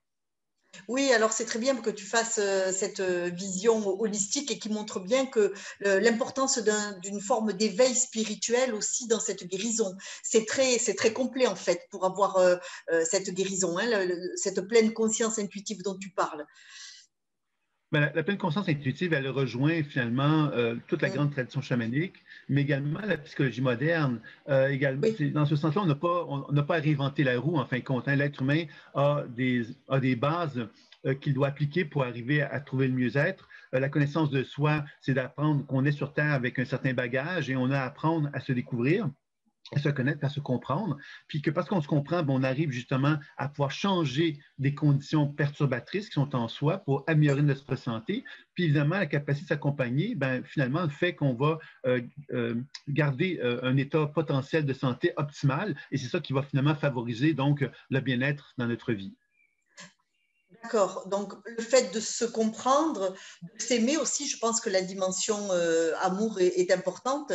Oui, 0.87 1.13
alors 1.13 1.31
c'est 1.31 1.45
très 1.45 1.59
bien 1.59 1.75
que 1.75 1.89
tu 1.89 2.05
fasses 2.05 2.39
euh, 2.39 2.71
cette 2.71 2.99
euh, 2.99 3.29
vision 3.29 3.99
holistique 4.01 4.51
et 4.51 4.59
qui 4.59 4.69
montre 4.69 4.99
bien 4.99 5.25
que 5.25 5.53
l'importance 5.79 6.59
d'une 7.01 7.21
forme 7.21 7.53
d'éveil 7.53 7.95
spirituel 7.95 8.73
aussi 8.73 9.07
dans 9.07 9.19
cette 9.19 9.45
guérison. 9.45 9.95
C'est 10.23 10.45
très, 10.45 11.13
complet 11.13 11.47
en 11.47 11.55
fait 11.55 11.87
pour 11.91 12.05
avoir 12.05 12.37
euh, 12.37 12.57
cette 13.09 13.29
guérison, 13.29 13.77
hein, 13.77 14.07
cette 14.35 14.61
pleine 14.61 14.93
conscience 14.93 15.39
intuitive 15.39 15.83
dont 15.83 15.97
tu 15.97 16.09
parles. 16.09 16.45
Ben, 17.93 18.11
la, 18.13 18.23
pleine 18.23 18.37
conscience 18.37 18.67
intuitive, 18.67 19.13
elle 19.13 19.29
rejoint 19.29 19.83
finalement 19.83 20.49
toute 20.87 21.01
la 21.01 21.09
mm. 21.09 21.13
grande 21.13 21.31
tradition 21.31 21.61
chamanique, 21.61 22.15
mais 22.49 22.61
également 22.61 22.99
la 23.01 23.17
psychologie 23.17 23.61
moderne. 23.61 24.19
également, 24.69 25.07
Dans 25.31 25.45
ce 25.45 25.55
sens-là, 25.55 25.83
on 25.83 26.51
n'a 26.51 26.63
pas, 26.63 26.75
à 26.75 26.79
réinventer 26.79 27.23
la 27.23 27.39
roue, 27.39 27.57
en 27.57 27.65
fin 27.65 27.77
de 27.77 27.83
compte. 27.83 28.07
Hein. 28.07 28.15
L'être 28.15 28.41
humain 28.41 28.65
a 28.95 29.23
des, 29.29 29.67
a 29.87 29.99
des 29.99 30.15
bases 30.15 30.67
qu'il 31.21 31.33
doit 31.33 31.49
appliquer 31.49 31.85
pour 31.85 32.03
arriver 32.03 32.41
à, 32.41 32.59
trouver 32.59 32.87
le 32.87 32.93
mieux-être. 32.93 33.47
la 33.71 33.89
connaissance 33.89 34.31
de 34.31 34.43
soi, 34.43 34.83
c'est 34.99 35.13
d'apprendre 35.13 35.65
qu'on 35.67 35.85
est 35.85 35.91
sur 35.91 36.13
Terre 36.13 36.33
avec 36.33 36.57
un 36.59 36.65
certain 36.65 36.93
bagage 36.93 37.49
et 37.49 37.55
on 37.55 37.69
a 37.69 37.77
à 37.77 37.85
apprendre 37.85 38.29
à 38.33 38.39
se 38.39 38.53
découvrir 38.53 39.05
à 39.05 39.09
se 39.77 39.89
connaître, 39.89 40.23
à 40.23 40.29
se 40.29 40.39
comprendre, 40.39 40.97
puis 41.27 41.41
que 41.41 41.49
parce 41.49 41.67
qu'on 41.67 41.81
se 41.81 41.87
comprend, 41.87 42.23
ben, 42.23 42.33
on 42.33 42.43
arrive 42.43 42.71
justement 42.71 43.17
à 43.37 43.49
pouvoir 43.49 43.71
changer 43.71 44.39
des 44.57 44.75
conditions 44.75 45.27
perturbatrices 45.27 46.07
qui 46.07 46.13
sont 46.13 46.35
en 46.35 46.47
soi 46.47 46.79
pour 46.79 47.03
améliorer 47.07 47.41
notre 47.41 47.75
santé. 47.75 48.23
Puis 48.53 48.65
évidemment, 48.65 48.97
la 48.97 49.05
capacité 49.05 49.45
de 49.45 49.49
s'accompagner, 49.49 50.15
ben, 50.15 50.43
finalement, 50.43 50.87
fait 50.89 51.15
qu'on 51.15 51.33
va 51.33 51.57
euh, 51.85 52.01
euh, 52.33 52.55
garder 52.87 53.39
euh, 53.43 53.59
un 53.63 53.77
état 53.77 54.05
potentiel 54.07 54.65
de 54.65 54.73
santé 54.73 55.13
optimal, 55.17 55.75
et 55.91 55.97
c'est 55.97 56.09
ça 56.09 56.19
qui 56.19 56.33
va 56.33 56.43
finalement 56.43 56.75
favoriser 56.75 57.33
donc 57.33 57.67
le 57.89 57.99
bien-être 57.99 58.53
dans 58.57 58.67
notre 58.67 58.93
vie. 58.93 59.15
D'accord. 60.63 61.07
Donc, 61.09 61.33
le 61.45 61.61
fait 61.61 61.93
de 61.93 61.99
se 61.99 62.23
comprendre, 62.23 63.13
de 63.41 63.61
s'aimer 63.61 63.97
aussi, 63.97 64.27
je 64.29 64.37
pense 64.37 64.61
que 64.61 64.69
la 64.69 64.81
dimension 64.81 65.51
euh, 65.51 65.93
amour 65.99 66.39
est, 66.39 66.71
importante. 66.71 67.33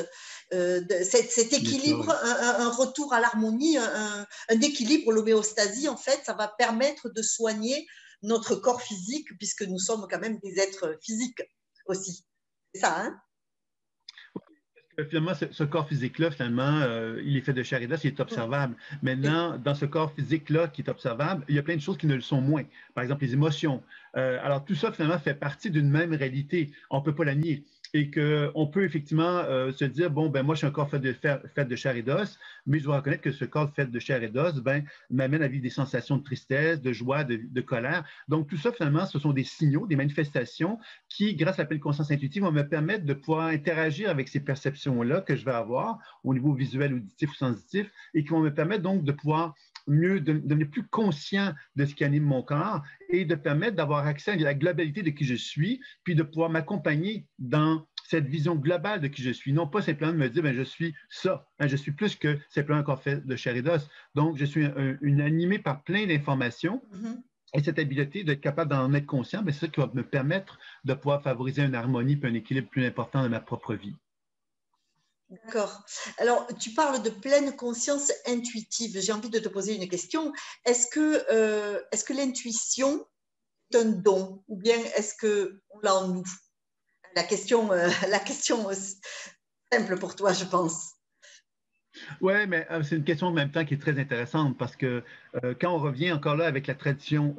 Euh, 0.55 0.81
cet, 1.03 1.53
équilibre, 1.53 2.11
un, 2.11 2.71
retour 2.71 3.13
à 3.13 3.21
l'harmonie, 3.21 3.77
un, 3.77 4.27
équilibre, 4.63 5.13
l'homéostasie, 5.13 5.89
en 5.89 5.97
fait, 5.97 6.23
ça 6.25 6.33
va 6.33 6.49
permettre 6.49 7.11
de 7.11 7.23
soigner 7.23 7.87
notre 8.23 8.57
corps 8.57 8.81
physique, 8.81 9.29
puisque 9.37 9.63
nous 9.63 9.79
sommes 9.79 10.07
quand 10.11 10.19
même 10.19 10.39
des 10.43 10.59
êtres 10.59 10.97
physiques 11.03 11.43
aussi. 11.87 12.25
C'est 12.73 12.81
ça, 12.81 12.99
hein? 12.99 13.21
Finalement, 15.05 15.33
ce, 15.35 15.65
corps 15.65 15.89
physique-là, 15.89 16.31
finalement, 16.31 16.81
euh, 16.83 17.21
il 17.25 17.37
est 17.37 17.41
fait 17.41 17.53
de 17.53 17.63
chair 17.63 17.81
et 17.83 17.87
d'os, 17.87 18.03
il 18.05 18.09
est 18.09 18.21
observable. 18.21 18.75
Maintenant, 19.03 19.57
dans 19.59 19.75
ce 19.75 19.85
corps 19.85 20.13
physique-là 20.13 20.69
qui 20.69 20.83
est 20.83 20.89
observable, 20.89 21.45
il 21.49 21.55
y 21.55 21.59
a 21.59 21.63
plein 21.63 21.77
de 21.77 21.81
choses 21.81 21.97
qui 21.97 22.07
ne 22.07 22.15
le 22.15 22.21
sont 22.21 22.41
moins. 22.41 22.65
Par 22.95 23.05
exemple, 23.05 23.25
les 23.25 23.35
émotions. 23.35 23.83
Euh, 24.17 24.39
alors, 24.43 24.65
tout 24.65 24.75
ça, 24.75 24.91
finalement, 24.93 25.19
fait 25.19 25.35
partie 25.35 25.71
d'une 25.71 25.89
même 25.89 26.13
réalité. 26.15 26.71
On 26.91 26.99
ne 26.99 27.05
peut 27.05 27.15
pas 27.15 27.25
la 27.25 27.35
nier 27.35 27.65
et 27.95 28.11
qu'on 28.11 28.67
peut 28.67 28.85
effectivement 28.85 29.39
euh, 29.39 29.73
se 29.73 29.85
dire, 29.85 30.11
bon, 30.11 30.29
ben 30.29 30.43
moi, 30.43 30.55
je 30.55 30.59
suis 30.59 30.67
un 30.67 30.71
corps 30.71 30.91
fait 30.91 30.99
de, 30.99 31.77
chair 31.77 31.97
et 31.97 32.03
d'os, 32.03 32.39
mais 32.67 32.79
je 32.79 32.85
dois 32.85 32.97
reconnaître 32.97 33.23
que 33.23 33.33
ce 33.33 33.45
corps 33.45 33.73
fait 33.75 33.91
de 33.91 33.99
chair 33.99 34.23
et 34.23 34.29
d'os 34.29 34.61
ben, 34.61 34.85
m'amène 35.11 35.43
à 35.43 35.49
vivre 35.49 35.63
des 35.63 35.71
sensations 35.71 36.17
de 36.17 36.23
tristesse, 36.23 36.81
de 36.81 36.93
joie, 36.93 37.25
de, 37.25 37.41
de, 37.43 37.61
colère. 37.61 38.05
Donc, 38.29 38.49
tout 38.49 38.57
ça, 38.57 38.73
finalement, 38.73 39.07
ce 39.07 39.19
sont 39.19 39.33
des 39.33 39.45
signaux, 39.45 39.87
des 39.87 39.97
manifestations 39.97 40.79
qui, 41.09 41.35
grâce 41.35 41.59
à 41.59 41.63
la 41.63 41.67
pleine 41.67 41.81
conscience 41.81 42.11
intuitive, 42.11 42.43
vont 42.43 42.53
me 42.53 42.69
permettre 42.69 43.05
de 43.05 43.15
pouvoir 43.15 43.47
interagir 43.47 44.11
avec 44.11 44.29
ces 44.29 44.41
perceptions-là 44.41 45.23
que 45.23 45.37
je 45.37 45.45
vais 45.45 45.53
avoir 45.53 45.99
au 46.25 46.35
niveau 46.35 46.53
visuel, 46.53 46.95
auditif 46.95 47.31
ou 47.31 47.35
sensitif, 47.35 47.91
et 48.15 48.23
qui 48.23 48.31
vont 48.31 48.41
me 48.41 48.53
permettre 48.53 48.83
donc 48.83 49.05
de 49.05 49.13
pouvoir 49.13 49.55
mieux, 49.89 50.21
de, 50.21 50.35
devenir 50.35 50.71
plus 50.71 50.87
conscient 50.87 51.53
de 51.77 51.85
ce 51.85 51.95
qui 51.95 52.05
anime 52.05 52.25
mon 52.25 52.43
corps 52.43 52.83
et 53.09 53.25
de 53.25 53.35
permettre 53.35 53.77
d'avoir 53.77 54.07
accès 54.07 54.33
à 54.33 54.37
la 54.37 54.55
globalité 54.55 55.03
de 55.03 55.11
qui 55.11 55.25
je 55.25 55.35
suis, 55.35 55.81
puis 56.05 56.15
de 56.15 56.23
pouvoir 56.23 56.51
m'accompagner 56.51 57.27
dans 57.39 57.87
cette 58.05 58.27
vision 58.27 58.55
globale 58.55 59.01
de 59.01 59.09
qui 59.09 59.23
je 59.23 59.31
suis, 59.31 59.53
non 59.53 59.67
pas 59.67 59.83
simplement 59.83 60.13
de 60.13 60.19
me 60.19 60.29
dire, 60.29 60.43
ben, 60.43 60.55
je 60.55 60.63
suis 60.63 60.95
ça, 61.11 61.47
hein, 61.59 61.67
je 61.67 61.77
suis 61.77 61.93
plus 61.93 62.17
que 62.17 62.39
simplement 62.49 62.79
un 62.79 62.83
corps 62.83 63.03
fait 63.03 63.27
de 63.27 63.37
chair 63.37 63.55
et 63.57 63.63
d'os. 63.63 63.89
Donc, 64.15 64.37
je 64.37 64.45
suis 64.45 64.67
une 65.03 65.21
animée 65.21 65.59
par 65.59 65.83
plein 65.83 66.07
d'informations. 66.07 66.83
Mm-hmm. 66.95 67.23
Et 67.55 67.63
cette 67.63 67.79
habileté 67.79 68.25
d'être 68.25 68.43
capable 68.43 68.71
d'en 68.71 68.93
être 68.93 69.07
conscient, 69.07 69.43
ben, 69.43 69.53
c'est 69.53 69.67
ça 69.67 69.69
qui 69.69 69.81
va 69.81 69.91
me 69.93 70.03
permettre 70.03 70.59
de 70.85 70.95
pouvoir 70.95 71.23
favoriser 71.23 71.63
une 71.63 71.75
harmonie 71.75 72.19
et 72.23 72.27
un 72.27 72.35
équilibre 72.35 72.69
plus 72.69 72.85
important 72.85 73.23
dans 73.23 73.29
ma 73.29 73.41
propre 73.41 73.75
vie. 73.75 73.97
D'accord. 75.31 75.85
Alors, 76.17 76.47
tu 76.59 76.71
parles 76.71 77.03
de 77.03 77.11
pleine 77.11 77.55
conscience 77.55 78.11
intuitive. 78.27 78.99
J'ai 78.99 79.13
envie 79.13 79.29
de 79.29 79.39
te 79.39 79.49
poser 79.49 79.75
une 79.75 79.89
question. 79.89 80.33
Est-ce 80.65 80.87
que, 80.87 81.25
euh, 81.31 81.81
l'intuition 82.11 83.07
est 83.71 83.77
un 83.77 83.85
don 83.85 84.43
ou 84.49 84.57
bien 84.57 84.79
est-ce 84.97 85.15
qu'on 85.21 85.81
l'a 85.81 85.97
en 85.97 86.09
nous? 86.09 86.25
La 87.15 87.25
question, 87.25 87.71
euh, 87.73 87.89
la 88.09 88.21
question 88.21 88.69
simple 89.71 89.99
pour 89.99 90.17
toi, 90.17 90.33
je 90.33 90.45
pense. 90.45 90.98
Oui, 92.21 92.35
mais 92.49 92.67
euh, 92.71 92.83
c'est 92.83 92.97
une 92.97 93.05
question 93.05 93.29
en 93.29 93.33
même 93.33 93.51
temps 93.51 93.65
qui 93.65 93.75
est 93.75 93.79
très 93.79 93.99
intéressante 93.99 94.57
parce 94.59 94.77
que 94.77 95.03
quand 95.61 95.73
on 95.73 95.79
revient 95.79 96.11
encore 96.11 96.37
là 96.37 96.47
avec 96.47 96.67
la 96.67 96.75
tradition 96.75 97.37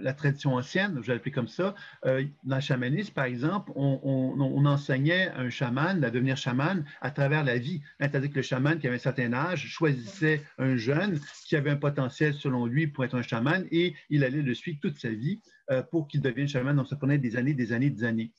la 0.00 0.12
tradition 0.12 0.54
ancienne, 0.54 0.98
je 1.02 1.06
vais 1.06 1.14
l'appeler 1.14 1.30
comme 1.30 1.48
ça, 1.48 1.74
euh, 2.04 2.24
dans 2.44 2.56
le 2.56 2.62
chamanisme, 2.62 3.12
par 3.12 3.24
exemple, 3.24 3.72
on, 3.74 4.64
enseignait 4.66 5.30
un 5.36 5.48
chaman 5.48 6.02
à 6.02 6.10
devenir 6.10 6.36
chaman 6.36 6.84
à 7.00 7.10
travers 7.10 7.44
la 7.44 7.58
vie. 7.58 7.82
C'est-à-dire 8.00 8.30
que 8.30 8.36
le 8.36 8.42
chaman 8.42 8.78
qui 8.78 8.86
avait 8.86 8.96
un 8.96 9.00
certain 9.00 9.32
âge 9.32 9.66
choisissait 9.66 10.42
un 10.58 10.76
jeune 10.76 11.20
qui 11.46 11.56
avait 11.56 11.70
un 11.70 11.76
potentiel, 11.76 12.34
selon 12.34 12.66
lui, 12.66 12.88
pour 12.88 13.04
être 13.04 13.14
un 13.14 13.22
chaman 13.22 13.64
et 13.70 13.94
il 14.10 14.24
allait 14.24 14.42
le 14.42 14.54
suivre 14.54 14.78
toute 14.80 14.98
sa 14.98 15.10
vie 15.10 15.38
euh, 15.38 15.55
pour 15.90 16.08
qu'il 16.08 16.20
devienne 16.20 16.48
chaman. 16.48 16.76
Donc, 16.76 16.88
ça 16.88 16.96
prenait 16.96 17.18
des 17.18 17.36
années, 17.36 17.54
des 17.54 17.72
années, 17.72 17.90
des 17.90 18.04
années. 18.04 18.30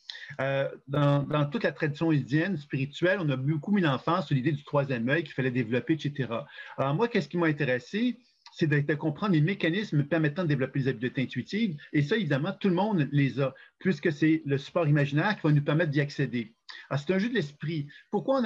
Euh, 0.42 0.68
dans, 0.88 1.46
toute 1.50 1.64
la 1.64 1.72
tradition 1.72 2.12
indienne, 2.12 2.58
spirituelle, 2.58 3.20
on 3.22 3.30
a 3.30 3.36
beaucoup 3.36 3.72
mis 3.72 3.82
l'enfance 3.82 4.28
sur 4.28 4.36
l'idée 4.36 4.52
du 4.52 4.64
troisième 4.64 5.08
œil 5.10 5.24
qu'il 5.24 5.34
fallait 5.34 5.52
développer, 5.52 5.94
etc. 5.94 6.30
Alors, 6.78 6.96
moi, 6.96 7.08
qu'est-ce 7.08 7.30
qui 7.30 7.38
m'a 7.38 7.48
intéressé? 7.48 8.18
c'est 8.54 8.68
de, 8.68 8.94
comprendre 8.96 9.34
les 9.34 9.42
mécanismes 9.42 10.04
permettant 10.04 10.42
de 10.42 10.48
développer 10.48 10.80
les 10.80 10.88
habiletés 10.88 11.22
intuitives. 11.22 11.78
Et 11.94 12.02
ça, 12.02 12.16
évidemment, 12.16 12.54
tout 12.60 12.70
le 12.70 12.74
monde 12.74 13.08
les 13.12 13.40
a, 13.40 13.54
puisque 13.78 14.12
c'est 14.12 14.42
le 14.46 14.58
support 14.58 14.88
imaginaire 14.88 15.36
qui 15.36 15.42
va 15.44 15.52
nous 15.52 15.62
permettre 15.62 15.92
d'y 15.92 16.02
accéder. 16.02 16.56
c'est 16.90 17.12
un 17.12 17.20
jeu 17.20 17.30
de 17.30 17.36
l'esprit. 17.36 17.88
Pourquoi 18.10 18.42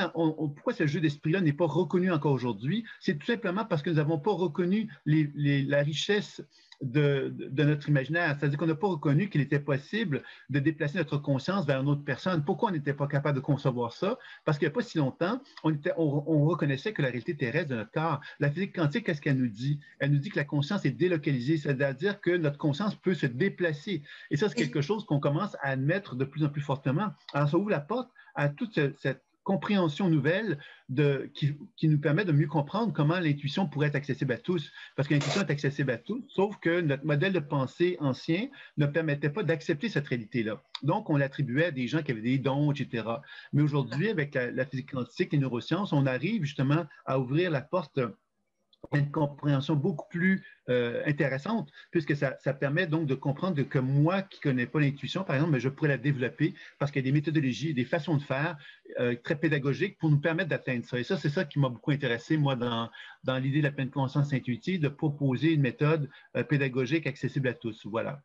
ce 0.73 0.85
jeu 0.85 0.99
d'esprit-là 0.99 1.39
n'est 1.39 1.53
pas 1.53 1.65
reconnu 1.65 2.11
encore 2.11 2.33
aujourd'hui? 2.33 2.83
C'est 2.99 3.17
tout 3.17 3.27
simplement 3.27 3.63
parce 3.63 3.81
que 3.81 3.89
nous 3.89 3.97
n'avons 3.97 4.19
pas 4.19 4.33
reconnu 4.33 4.91
la 5.05 5.81
richesse 5.81 6.41
de, 6.81 7.33
notre 7.63 7.89
imaginaire. 7.89 8.35
C'est-à-dire 8.39 8.57
qu'on 8.57 8.67
n'a 8.67 8.75
pas 8.75 8.87
reconnu 8.87 9.29
qu'il 9.29 9.41
était 9.41 9.59
possible 9.59 10.23
de 10.49 10.59
déplacer 10.59 10.97
notre 10.97 11.17
conscience 11.17 11.65
vers 11.65 11.81
une 11.81 11.89
autre 11.89 12.03
personne. 12.03 12.43
Pourquoi 12.43 12.69
on 12.69 12.73
n'était 12.73 12.93
pas 12.93 13.07
capable 13.07 13.35
de 13.35 13.43
concevoir 13.43 13.93
ça? 13.93 14.17
Parce 14.45 14.57
qu'il 14.57 14.67
n'y 14.67 14.71
a 14.71 14.73
pas 14.73 14.81
si 14.81 14.97
longtemps, 14.97 15.41
on, 15.63 15.73
était, 15.73 15.93
on, 15.97 16.45
reconnaissait 16.45 16.93
que 16.93 17.01
la 17.01 17.09
réalité 17.09 17.35
terrestre 17.35 17.69
de 17.69 17.75
notre 17.75 17.91
corps, 17.91 18.21
la 18.39 18.49
physique 18.49 18.75
quantique, 18.75 19.05
qu'est-ce 19.05 19.21
qu'elle 19.21 19.37
nous 19.37 19.47
dit? 19.47 19.79
Elle 19.99 20.11
nous 20.11 20.19
dit 20.19 20.29
que 20.29 20.37
la 20.37 20.45
conscience 20.45 20.85
est 20.85 20.91
délocalisée, 20.91 21.57
c'est-à-dire 21.57 22.19
que 22.21 22.31
notre 22.31 22.57
conscience 22.57 22.95
peut 22.95 23.13
se 23.13 23.25
déplacer. 23.25 24.03
Et 24.29 24.37
ça, 24.37 24.49
c'est 24.49 24.55
quelque 24.55 24.81
chose 24.81 25.05
qu'on 25.05 25.19
commence 25.19 25.55
à 25.61 25.69
admettre 25.69 26.15
de 26.15 26.25
plus 26.25 26.43
en 26.43 26.49
plus 26.49 26.61
fortement. 26.61 27.11
Alors, 27.33 27.49
ça 27.49 27.57
ouvre 27.57 27.69
la 27.69 27.79
porte 27.79 28.09
à 28.35 28.49
toute 28.49 28.79
cette 28.97 29.23
compréhension 29.43 30.09
nouvelle 30.09 30.59
qui, 31.33 31.87
nous 31.87 31.99
permet 31.99 32.25
de 32.25 32.31
mieux 32.31 32.47
comprendre 32.47 32.93
comment 32.93 33.19
l'intuition 33.19 33.67
pourrait 33.67 33.87
être 33.87 33.95
accessible 33.95 34.33
à 34.33 34.37
tous. 34.37 34.71
Parce 34.95 35.07
que 35.07 35.13
l'intuition 35.13 35.41
est 35.41 35.51
accessible 35.51 35.91
à 35.91 35.97
tous, 35.97 36.23
sauf 36.29 36.57
que 36.59 36.81
notre 36.81 37.05
modèle 37.05 37.33
de 37.33 37.39
pensée 37.39 37.97
ancien 37.99 38.47
ne 38.77 38.85
permettait 38.85 39.29
pas 39.29 39.43
d'accepter 39.43 39.89
cette 39.89 40.07
réalité-là. 40.07 40.61
Donc, 40.83 41.09
on 41.09 41.17
l'attribuait 41.17 41.65
à 41.65 41.71
des 41.71 41.87
gens 41.87 42.01
qui 42.01 42.11
avaient 42.11 42.21
des 42.21 42.37
dons, 42.37 42.71
etc. 42.71 43.05
Mais 43.53 43.61
aujourd'hui, 43.61 44.09
avec 44.09 44.35
la, 44.35 44.65
physique 44.65 44.91
quantique, 44.91 45.31
les 45.31 45.39
neurosciences, 45.39 45.93
on 45.93 46.05
arrive 46.05 46.43
justement 46.43 46.85
à 47.05 47.19
ouvrir 47.19 47.51
la 47.51 47.61
porte 47.61 47.99
une 48.93 49.11
compréhension 49.11 49.75
beaucoup 49.75 50.07
plus 50.09 50.45
euh, 50.69 51.01
intéressante, 51.05 51.71
puisque 51.91 52.15
ça, 52.15 52.31
permet 52.53 52.87
donc 52.87 53.07
de 53.07 53.15
comprendre 53.15 53.61
que 53.63 53.79
moi 53.79 54.21
qui 54.21 54.39
ne 54.39 54.51
connais 54.51 54.65
pas 54.65 54.79
l'intuition, 54.79 55.23
par 55.23 55.35
exemple, 55.35 55.57
je 55.59 55.69
pourrais 55.69 55.89
la 55.89 55.97
développer 55.97 56.53
parce 56.79 56.91
qu'il 56.91 57.01
y 57.01 57.05
a 57.05 57.09
des 57.09 57.11
méthodologies, 57.11 57.73
des 57.73 57.85
façons 57.85 58.17
de 58.17 58.21
faire 58.21 58.57
euh, 58.99 59.15
très 59.23 59.35
pédagogiques 59.35 59.97
pour 59.97 60.09
nous 60.09 60.19
permettre 60.19 60.49
d'atteindre 60.49 60.85
ça. 60.85 60.99
Et 60.99 61.03
ça, 61.03 61.17
c'est 61.17 61.29
ça 61.29 61.45
qui 61.45 61.59
m'a 61.59 61.69
beaucoup 61.69 61.91
intéressé, 61.91 62.37
moi, 62.37 62.55
dans, 62.55 62.89
dans 63.23 63.37
l'idée 63.37 63.59
de 63.59 63.63
la 63.63 63.71
pleine 63.71 63.89
conscience 63.89 64.33
intuitive, 64.33 64.81
de 64.81 64.89
proposer 64.89 65.53
une 65.53 65.61
méthode 65.61 66.09
euh, 66.35 66.43
pédagogique 66.43 67.07
accessible 67.07 67.47
à 67.47 67.53
tous. 67.53 67.85
Voilà. 67.85 68.21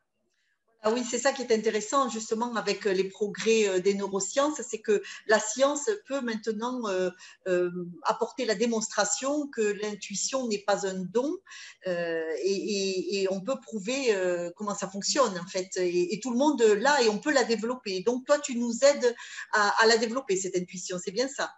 Ah 0.87 0.91
oui, 0.93 1.03
c'est 1.03 1.17
ça 1.19 1.33
qui 1.33 1.41
est 1.41 1.51
intéressant 1.51 2.07
justement 2.07 2.55
avec 2.55 2.87
euh, 2.87 2.93
les 2.93 3.03
progrès 3.03 3.67
euh, 3.67 3.79
des 3.81 3.93
neurosciences, 3.93 4.61
c'est 4.61 4.79
que 4.79 5.03
la 5.25 5.37
science 5.37 5.89
peut 6.05 6.21
maintenant 6.21 6.87
euh, 6.87 7.11
apporter 8.03 8.45
la 8.45 8.55
démonstration 8.55 9.49
que 9.49 9.61
l'intuition 9.81 10.47
n'est 10.47 10.63
pas 10.63 10.87
un 10.87 11.03
don 11.03 11.35
et, 11.85 13.27
on 13.31 13.41
peut 13.41 13.59
prouver 13.59 14.15
comment 14.55 14.75
ça 14.75 14.87
fonctionne 14.87 15.37
en 15.37 15.47
fait. 15.47 15.75
Et, 15.75 16.21
tout 16.23 16.31
le 16.31 16.37
monde 16.37 16.61
l'a 16.61 17.01
et 17.01 17.09
on 17.09 17.19
peut 17.19 17.33
la 17.33 17.43
développer. 17.43 17.99
Donc 18.03 18.25
toi, 18.25 18.39
tu 18.39 18.55
nous 18.55 18.71
aides 18.83 19.13
à 19.51 19.85
la 19.87 19.97
développer, 19.97 20.37
cette 20.37 20.55
intuition, 20.55 20.97
c'est 21.03 21.11
bien 21.11 21.27
ça? 21.27 21.51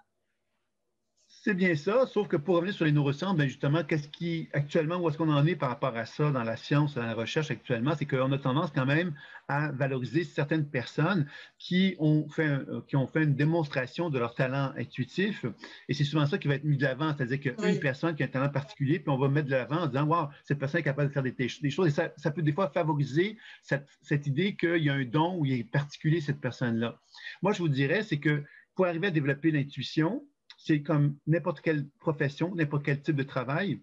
C'est 1.50 1.56
bien 1.56 1.74
ça, 1.74 2.06
sauf 2.06 2.28
que 2.28 2.38
pour 2.38 2.58
revenir 2.58 2.76
sur 2.76 2.86
les 2.86 2.92
neurosciences, 2.92 3.36
ben 3.36 3.48
justement, 3.48 3.84
qu'est-ce 3.84 4.08
qui, 4.08 4.50
actuellement, 4.54 4.98
où 4.98 5.10
est-ce 5.10 5.18
qu'on 5.18 5.32
en 5.32 5.48
est 5.48 5.56
par 5.56 5.70
rapport 5.70 5.98
à 5.98 6.06
ça 6.06 6.30
dans 6.30 6.44
la 6.44 6.56
science, 6.56 6.94
dans 6.94 7.02
la 7.02 7.16
recherche 7.16 7.50
actuellement, 7.50 7.96
c'est 7.98 8.06
qu'on 8.06 8.32
a 8.32 8.38
tendance 8.38 8.70
quand 8.70 8.86
même 8.86 9.16
à 9.48 9.72
valoriser 9.72 10.26
certaines 10.26 10.70
personnes 10.70 11.26
qui 11.58 11.96
ont 11.98 12.30
fait, 12.30 12.60
qui 12.88 12.96
ont 12.98 13.08
fait 13.08 13.24
une 13.24 13.34
démonstration 13.34 14.12
de 14.12 14.20
leur 14.20 14.36
talent 14.36 14.74
intuitif. 14.78 15.44
Et 15.88 15.96
c'est 15.96 16.04
souvent 16.04 16.28
ça 16.28 16.38
qui 16.38 16.48
va 16.48 16.54
être 16.54 16.66
mis 16.66 16.78
de 16.78 16.84
l'avant, 16.84 17.16
c'est-à-dire 17.18 17.40
qu'une 17.40 17.80
personne 17.80 18.14
qui 18.14 18.22
a 18.22 18.28
un 18.28 18.30
talent 18.30 18.50
particulier, 18.50 19.00
puis 19.00 19.10
on 19.10 19.18
va 19.18 19.28
mettre 19.28 19.48
de 19.48 19.54
l'avant 19.54 19.78
en 19.78 19.88
disant, 19.88 20.06
wow, 20.06 20.28
cette 20.44 20.60
personne 20.60 20.82
est 20.82 20.84
capable 20.84 21.08
de 21.08 21.14
faire 21.14 21.24
des, 21.24 21.32
des 21.32 21.70
choses. 21.72 21.88
Et 21.88 21.92
ça, 21.92 22.14
ça, 22.16 22.30
peut 22.30 22.44
des 22.44 22.54
fois 22.54 22.70
favoriser 22.70 23.40
cette, 23.64 23.88
cette 24.04 24.28
idée 24.28 24.56
qu'il 24.56 24.84
y 24.84 24.90
a 24.92 24.94
un 24.94 25.04
don 25.04 25.36
ou 25.40 25.48
il 25.48 25.54
est 25.54 25.64
particulier, 25.64 26.22
cette 26.22 26.42
personne-là. 26.42 27.00
Moi, 27.42 27.54
je 27.54 27.58
vous 27.58 27.70
dirais, 27.70 28.04
c'est 28.04 28.20
que 28.20 28.44
pour 28.76 28.86
arriver 28.86 29.08
à 29.08 29.12
développer 29.12 29.50
l'intuition, 29.50 30.24
c'est 30.60 30.82
comme 30.82 31.16
n'importe 31.26 31.62
quelle 31.62 31.88
profession, 32.00 32.54
n'importe 32.54 32.84
quel 32.84 33.02
type 33.02 33.16
de 33.16 33.24
travail 33.24 33.82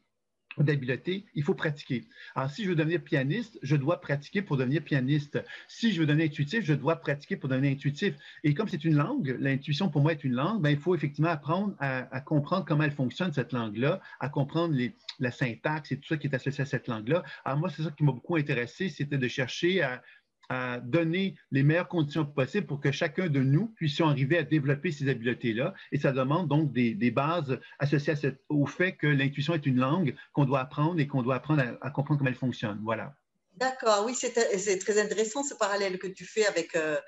d'habileté, 0.59 1.27
il 1.35 1.43
faut 1.43 1.55
pratiquer. 1.55 2.05
Alors, 2.35 2.51
si 2.51 2.65
je 2.65 2.71
veux 2.71 2.75
devenir 2.75 3.03
pianiste, 3.03 3.59
je 3.63 3.77
dois 3.77 4.01
pratiquer 4.01 4.41
pour 4.41 4.57
devenir 4.57 4.83
pianiste. 4.83 5.43
Si 5.69 5.93
je 5.93 6.01
veux 6.01 6.07
devenir 6.07 6.27
intuitif, 6.27 6.65
je 6.65 6.73
dois 6.73 6.97
pratiquer 6.97 7.37
pour 7.37 7.49
devenir 7.49 7.73
intuitif. 7.73 8.15
Et 8.43 8.55
comme 8.55 8.69
c'est 8.69 8.85
une 8.85 8.97
langue, 8.97 9.37
l'intuition 9.39 9.91
pour 9.91 10.03
moi 10.03 10.13
est 10.13 10.25
une 10.25 10.33
langue, 10.35 10.63
ben, 10.63 10.71
il 10.71 10.79
faut 10.79 10.95
effectivement 10.95 11.31
apprendre 11.31 11.75
à, 11.79 12.21
comprendre 12.23 12.65
comment 12.65 12.85
elle 12.85 12.93
fonctionne, 12.93 13.33
cette 13.33 13.53
langue-là, 13.53 14.01
à 14.21 14.29
comprendre 14.29 14.75
la 15.19 15.31
syntaxe 15.31 15.93
et 15.93 15.99
tout 15.99 16.09
ça 16.09 16.17
qui 16.17 16.27
est 16.27 16.35
associé 16.35 16.63
à 16.63 16.67
cette 16.67 16.89
langue-là. 16.89 17.23
Alors, 17.45 17.59
moi, 17.59 17.69
c'est 17.69 17.83
ça 17.83 17.91
qui 17.91 18.05
m'a 18.05 18.13
beaucoup 18.13 18.37
intéressé, 18.37 18.89
c'était 18.89 19.19
de 19.19 19.29
chercher 19.29 19.83
à, 19.83 20.03
à 20.49 20.81
donner 20.81 21.37
les 21.51 21.63
meilleures 21.63 21.89
conditions 21.89 22.25
possibles 22.25 22.67
pour 22.67 22.81
que 22.81 22.93
chacun 22.93 23.29
de 23.29 23.41
nous 23.41 23.69
puissions 23.77 24.09
arriver 24.09 24.39
à 24.39 24.43
développer 24.43 24.93
ces 24.93 25.09
habiletés-là. 25.09 25.75
Et 25.93 25.99
ça 25.99 26.13
demande 26.13 26.49
donc 26.49 26.73
des, 26.73 27.11
bases 27.11 27.59
associées 27.79 28.15
au 28.49 28.67
fait 28.67 28.93
que 28.93 29.07
l'intuition 29.07 29.55
est 29.55 29.67
une 29.67 29.79
langue 29.79 30.15
qu'on 30.33 30.45
doit 30.45 30.61
apprendre 30.61 31.01
et 31.01 31.07
qu'on 31.07 31.23
doit 31.23 31.37
apprendre 31.37 31.63
à, 31.81 31.91
comprendre 31.91 32.19
comment 32.19 32.31
elle 32.31 32.37
fonctionne. 32.37 32.81
Voilà. 32.83 33.15
D'accord, 33.57 34.05
oui, 34.05 34.15
c'est 34.15 34.79
très 34.79 35.01
intéressant 35.01 35.43
ce 35.43 35.55
parallèle 35.55 35.99
que 35.99 36.07
tu 36.07 36.27
fais 36.27 36.45
avec 36.45 36.77
euh, 36.77 36.99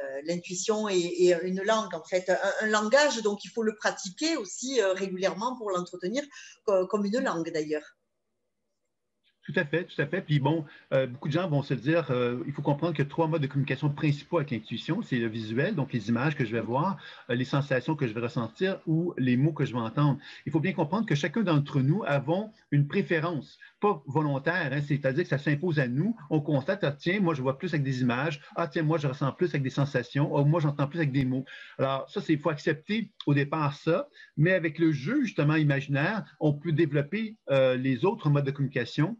euh, 0.00 0.20
l'intuition 0.24 0.88
et, 0.88 1.36
une 1.42 1.62
langue, 1.62 1.94
en 1.94 2.04
fait, 2.04 2.30
un, 2.60 2.66
langage, 2.66 3.22
donc 3.22 3.44
il 3.44 3.48
faut 3.48 3.64
le 3.64 3.74
pratiquer 3.74 4.36
aussi 4.36 4.80
euh, 4.80 4.92
régulièrement 4.92 5.56
pour 5.56 5.70
l'entretenir 5.70 6.22
comme 6.64 7.04
une 7.04 7.18
langue 7.18 7.50
d'ailleurs. 7.52 7.95
Tout 9.46 9.52
à 9.54 9.64
fait, 9.64 9.84
tout 9.84 10.02
à 10.02 10.06
fait. 10.06 10.22
Puis 10.22 10.40
bon, 10.40 10.64
euh, 10.92 11.06
beaucoup 11.06 11.28
de 11.28 11.32
gens 11.32 11.48
vont 11.48 11.62
se 11.62 11.72
dire, 11.72 12.10
euh, 12.10 12.42
il 12.48 12.52
faut 12.52 12.62
comprendre 12.62 13.00
a 13.00 13.04
trois 13.04 13.28
modes 13.28 13.42
de 13.42 13.46
communication 13.46 13.88
principaux 13.90 14.38
avec 14.38 14.50
l'intuition. 14.50 15.02
C'est 15.02 15.18
le 15.18 15.28
visuel, 15.28 15.76
donc 15.76 15.92
les 15.92 16.08
images 16.08 16.34
que 16.34 16.44
je 16.44 16.50
vais 16.50 16.60
voir, 16.60 16.96
euh, 17.30 17.36
les 17.36 17.44
sensations 17.44 17.94
que 17.94 18.08
je 18.08 18.12
vais 18.12 18.20
ressentir 18.20 18.80
ou 18.88 19.14
les 19.18 19.36
mots 19.36 19.52
que 19.52 19.64
je 19.64 19.72
vais 19.72 19.78
entendre. 19.78 20.18
Il 20.46 20.52
faut 20.52 20.58
bien 20.58 20.72
comprendre 20.72 21.06
que 21.06 21.14
chacun 21.14 21.42
d'entre 21.42 21.80
nous 21.80 22.02
avons 22.08 22.50
une 22.72 22.88
préférence, 22.88 23.56
pas 23.80 24.02
volontaire, 24.06 24.72
hein, 24.72 24.80
c'est-à-dire 24.82 25.22
que 25.22 25.30
ça 25.30 25.38
s'impose 25.38 25.78
à 25.78 25.86
nous. 25.86 26.16
On 26.28 26.40
constate, 26.40 26.82
ah, 26.82 26.90
tiens, 26.90 27.20
moi 27.20 27.34
je 27.34 27.42
vois 27.42 27.56
plus 27.56 27.68
avec 27.68 27.84
des 27.84 28.00
images, 28.00 28.40
ah 28.56 28.66
tiens, 28.66 28.82
moi 28.82 28.98
je 28.98 29.06
ressens 29.06 29.30
plus 29.30 29.50
avec 29.50 29.62
des 29.62 29.70
sensations, 29.70 30.34
oh, 30.34 30.44
moi 30.44 30.58
j'entends 30.58 30.88
plus 30.88 30.98
avec 30.98 31.12
des 31.12 31.24
mots. 31.24 31.44
Alors 31.78 32.10
ça, 32.10 32.20
c'est 32.20 32.32
il 32.32 32.40
faut 32.40 32.50
accepter 32.50 33.12
au 33.26 33.34
départ 33.34 33.74
ça, 33.74 34.08
mais 34.36 34.54
avec 34.54 34.80
le 34.80 34.90
jeu 34.90 35.22
justement 35.22 35.54
imaginaire, 35.54 36.24
on 36.40 36.52
peut 36.52 36.72
développer 36.72 37.36
les 37.48 38.04
autres 38.04 38.28
modes 38.28 38.44
de 38.44 38.50
communication 38.50 39.16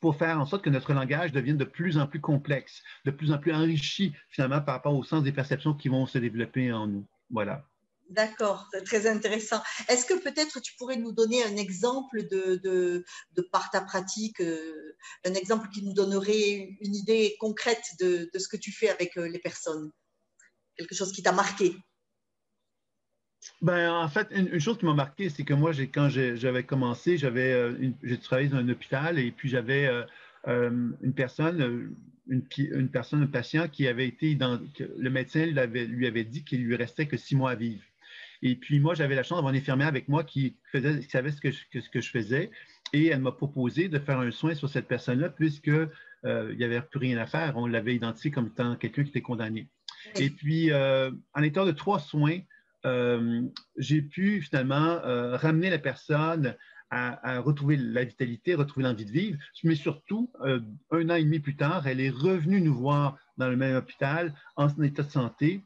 pour 0.00 0.16
faire 0.16 0.40
en 0.40 0.46
sorte 0.46 0.64
que 0.64 0.70
notre 0.70 0.92
langage 0.92 1.32
devienne 1.32 1.56
de 1.56 1.64
plus 1.64 1.98
en 1.98 2.06
plus 2.06 2.20
complexe, 2.20 2.82
de 3.04 3.10
plus 3.10 3.32
en 3.32 3.38
plus 3.38 3.52
enrichi 3.52 4.14
finalement 4.28 4.60
par 4.60 4.74
rapport 4.76 4.94
au 4.94 5.04
sens 5.04 5.22
des 5.22 5.32
perceptions 5.32 5.74
qui 5.74 5.88
vont 5.88 6.06
se 6.06 6.18
développer 6.18 6.72
en 6.72 6.86
nous. 6.86 7.06
Voilà. 7.30 7.64
D'accord, 8.10 8.68
très 8.84 9.06
intéressant. 9.06 9.62
Est-ce 9.88 10.04
que 10.04 10.14
peut-être 10.14 10.60
tu 10.60 10.74
pourrais 10.76 10.96
nous 10.96 11.12
donner 11.12 11.44
un 11.44 11.56
exemple 11.56 12.26
de, 12.28 12.56
de, 12.56 13.04
de 13.36 13.42
par 13.52 13.70
ta 13.70 13.82
pratique, 13.82 14.40
euh, 14.40 14.96
un 15.24 15.34
exemple 15.34 15.68
qui 15.72 15.84
nous 15.84 15.92
donnerait 15.92 16.76
une 16.80 16.94
idée 16.96 17.36
concrète 17.38 17.84
de, 18.00 18.28
de, 18.32 18.38
ce 18.40 18.48
que 18.48 18.56
tu 18.56 18.72
fais 18.72 18.88
avec 18.88 19.16
euh, 19.16 19.28
les 19.28 19.38
personnes? 19.38 19.92
Quelque 20.76 20.96
chose 20.96 21.12
qui 21.12 21.22
t'a 21.22 21.30
marqué? 21.30 21.76
Ben, 23.62 23.90
en 23.90 24.08
fait, 24.08 24.28
une, 24.32 24.58
chose 24.58 24.78
qui 24.78 24.84
m'a 24.84 24.94
marqué, 24.94 25.28
c'est 25.28 25.44
que 25.44 25.54
moi, 25.54 25.72
quand 25.92 26.08
j'avais 26.08 26.64
commencé, 26.64 27.16
j'avais, 27.16 27.52
euh, 27.52 27.74
j'ai 28.02 28.18
travaillé 28.18 28.48
dans 28.48 28.58
un 28.58 28.68
hôpital 28.68 29.18
et 29.18 29.30
puis 29.30 29.48
j'avais 29.48 29.86
euh, 29.86 30.02
euh, 30.48 30.90
une 31.02 31.14
personne, 31.14 31.94
une, 32.28 32.88
personne, 32.88 33.22
un 33.22 33.26
patient 33.26 33.68
qui 33.68 33.86
avait 33.86 34.06
été 34.06 34.34
dans, 34.34 34.60
le 34.78 35.10
médecin 35.10 35.46
lui 35.46 35.58
avait, 35.58 35.86
lui 35.86 36.06
avait 36.06 36.24
dit 36.24 36.44
qu'il 36.44 36.64
lui 36.64 36.76
restait 36.76 37.06
que 37.06 37.16
six 37.16 37.34
mois 37.34 37.52
à 37.52 37.54
vivre. 37.54 37.82
Et 38.42 38.56
puis 38.56 38.80
moi, 38.80 38.94
j'avais 38.94 39.14
la 39.14 39.22
chance 39.22 39.38
d'avoir 39.38 39.52
une 39.52 39.60
infirmière 39.60 39.88
avec 39.88 40.08
moi 40.08 40.24
qui, 40.24 40.56
faisait, 40.72 41.02
savait 41.02 41.30
ce 41.30 41.40
que, 41.40 41.50
je, 41.50 41.80
ce 41.80 41.88
que 41.88 42.00
je 42.00 42.10
faisais 42.10 42.50
et 42.92 43.08
elle 43.08 43.20
m'a 43.20 43.32
proposé 43.32 43.88
de 43.88 43.98
faire 43.98 44.18
un 44.18 44.30
soin 44.30 44.54
sur 44.54 44.68
cette 44.68 44.88
personne-là 44.88 45.28
puisque 45.28 45.70
il 46.24 46.56
n'y 46.56 46.64
avait 46.64 46.82
plus 46.82 46.98
rien 46.98 47.18
à 47.18 47.26
faire. 47.26 47.56
On 47.56 47.66
l'avait 47.66 47.94
identifié 47.94 48.30
comme 48.30 48.48
étant 48.48 48.76
quelqu'un 48.76 49.04
qui 49.04 49.10
était 49.10 49.20
condamné. 49.22 49.68
Et 50.16 50.30
puis, 50.30 50.70
en 50.72 51.42
étant 51.42 51.66
de 51.66 51.72
trois 51.72 51.98
soins, 51.98 52.40
euh, 52.86 53.42
j'ai 53.76 54.02
pu 54.02 54.40
finalement 54.42 55.00
euh, 55.04 55.36
ramener 55.36 55.70
la 55.70 55.78
personne 55.78 56.56
à, 56.92 57.38
retrouver 57.38 57.76
la 57.76 58.02
vitalité, 58.02 58.56
retrouver 58.56 58.82
l'envie 58.82 59.04
de 59.04 59.12
vivre. 59.12 59.38
Mais 59.62 59.76
surtout, 59.76 60.32
euh, 60.40 60.58
un 60.90 61.08
an 61.08 61.14
et 61.14 61.22
demi 61.22 61.38
plus 61.38 61.54
tard, 61.54 61.86
elle 61.86 62.00
est 62.00 62.10
revenue 62.10 62.60
nous 62.60 62.74
voir 62.74 63.16
dans 63.36 63.48
le 63.48 63.56
même 63.56 63.76
hôpital 63.76 64.34
en 64.56 64.68
son 64.68 64.82
état 64.82 65.04
de 65.04 65.10
santé 65.10 65.62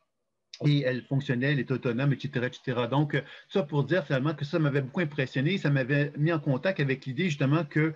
et 0.67 0.83
elle 0.83 1.03
fonctionnait, 1.07 1.53
elle 1.53 1.61
était 1.61 1.73
autonome, 1.73 2.13
etc., 2.13 2.47
etc. 2.47 2.89
Donc, 2.91 3.21
ça 3.49 3.63
pour 3.63 3.85
dire 3.85 4.05
finalement 4.05 4.35
que 4.35 4.45
ça 4.45 4.59
m'avait 4.59 4.83
beaucoup 4.83 5.01
impressionné, 5.01 5.57
ça 5.57 5.71
m'avait 5.71 6.13
mis 6.19 6.31
en 6.31 6.39
contact 6.39 6.79
avec 6.79 7.07
l'idée 7.07 7.31
justement 7.31 7.65
que, 7.65 7.95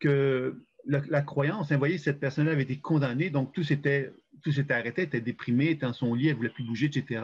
que 0.00 0.66
la, 0.86 1.22
croyance, 1.22 1.70
hein, 1.70 1.74
vous 1.74 1.80
voyez, 1.80 1.98
cette 1.98 2.20
personne-là 2.20 2.52
avait 2.52 2.62
été 2.62 2.78
condamnée, 2.78 3.30
donc 3.30 3.52
tout 3.52 3.62
s'était 3.62 4.12
tout 4.42 4.52
s'était 4.52 4.74
arrêté, 4.74 5.02
elle 5.02 5.08
était 5.08 5.20
déprimée, 5.20 5.70
était 5.70 5.86
dans 5.86 5.92
son 5.92 6.14
lit, 6.14 6.28
elle 6.28 6.32
ne 6.32 6.36
voulait 6.36 6.50
plus 6.50 6.64
bouger, 6.64 6.86
etc. 6.86 7.22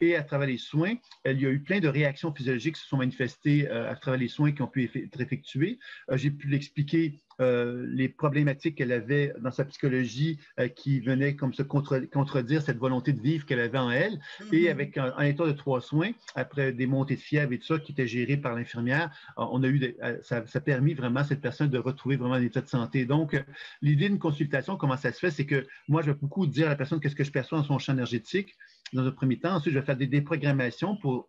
Et 0.00 0.16
à 0.16 0.22
travers 0.22 0.48
les 0.48 0.58
soins, 0.58 0.94
il 1.24 1.40
y 1.40 1.46
a 1.46 1.50
eu 1.50 1.60
plein 1.60 1.80
de 1.80 1.88
réactions 1.88 2.32
physiologiques 2.32 2.76
qui 2.76 2.82
se 2.82 2.88
sont 2.88 2.96
manifestées 2.96 3.68
euh, 3.68 3.90
à 3.90 3.96
travers 3.96 4.18
les 4.18 4.28
soins 4.28 4.52
qui 4.52 4.62
ont 4.62 4.66
pu 4.66 4.84
être 4.84 5.20
effectués. 5.20 5.78
Euh, 6.10 6.16
j'ai 6.16 6.30
pu 6.30 6.48
l'expliquer 6.48 7.20
euh, 7.40 7.86
les 7.88 8.08
problématiques 8.08 8.76
qu'elle 8.76 8.92
avait 8.92 9.32
dans 9.40 9.50
sa 9.50 9.64
psychologie 9.64 10.38
qui 10.76 11.00
venaient 11.00 11.36
comme 11.36 11.54
se 11.54 11.62
contredire 11.62 12.60
cette 12.60 12.76
volonté 12.76 13.14
de 13.14 13.20
vivre 13.20 13.46
qu'elle 13.46 13.60
avait 13.60 13.78
en 13.78 13.90
elle. 13.90 14.20
Et 14.52 14.64
mm-hmm. 14.64 14.70
avec 14.70 14.98
un, 14.98 15.18
état 15.20 15.46
de 15.46 15.52
trois 15.52 15.80
soins, 15.80 16.10
après 16.34 16.72
des 16.72 16.86
montées 16.86 17.16
de 17.16 17.20
fièvre 17.20 17.52
et 17.52 17.58
tout 17.58 17.66
ça 17.66 17.78
qui 17.78 17.92
étaient 17.92 18.06
gérées 18.06 18.36
par 18.36 18.54
l'infirmière, 18.54 19.10
on 19.38 19.62
a 19.62 19.68
eu 19.68 19.96
ça, 20.22 20.44
a 20.52 20.60
permis 20.60 20.92
vraiment 20.92 21.20
à 21.20 21.24
cette 21.24 21.40
personne 21.40 21.70
de 21.70 21.78
retrouver 21.78 22.16
vraiment 22.16 22.34
un 22.34 22.42
état 22.42 22.60
de 22.60 22.68
santé. 22.68 23.06
Donc, 23.06 23.42
l'idée 23.80 24.08
d'une 24.10 24.18
consultation, 24.18 24.76
comment 24.76 24.98
ça 24.98 25.10
se 25.10 25.18
fait, 25.18 25.30
c'est 25.30 25.46
que 25.46 25.66
moi, 25.88 26.02
je 26.02 26.10
vais 26.10 26.18
beaucoup 26.20 26.46
dire 26.50 26.66
à 26.66 26.70
la 26.70 26.76
personne 26.76 27.00
qu'est-ce 27.00 27.16
que 27.16 27.24
je 27.24 27.30
perçois 27.30 27.58
dans 27.58 27.64
son 27.64 27.78
champ 27.78 27.92
énergétique 27.92 28.54
dans 28.92 29.06
un 29.06 29.12
premier 29.12 29.38
temps. 29.38 29.54
Ensuite, 29.54 29.72
je 29.74 29.78
vais 29.78 29.84
faire 29.84 29.96
des 29.96 30.06
déprogrammations 30.06 30.96
pour 30.96 31.28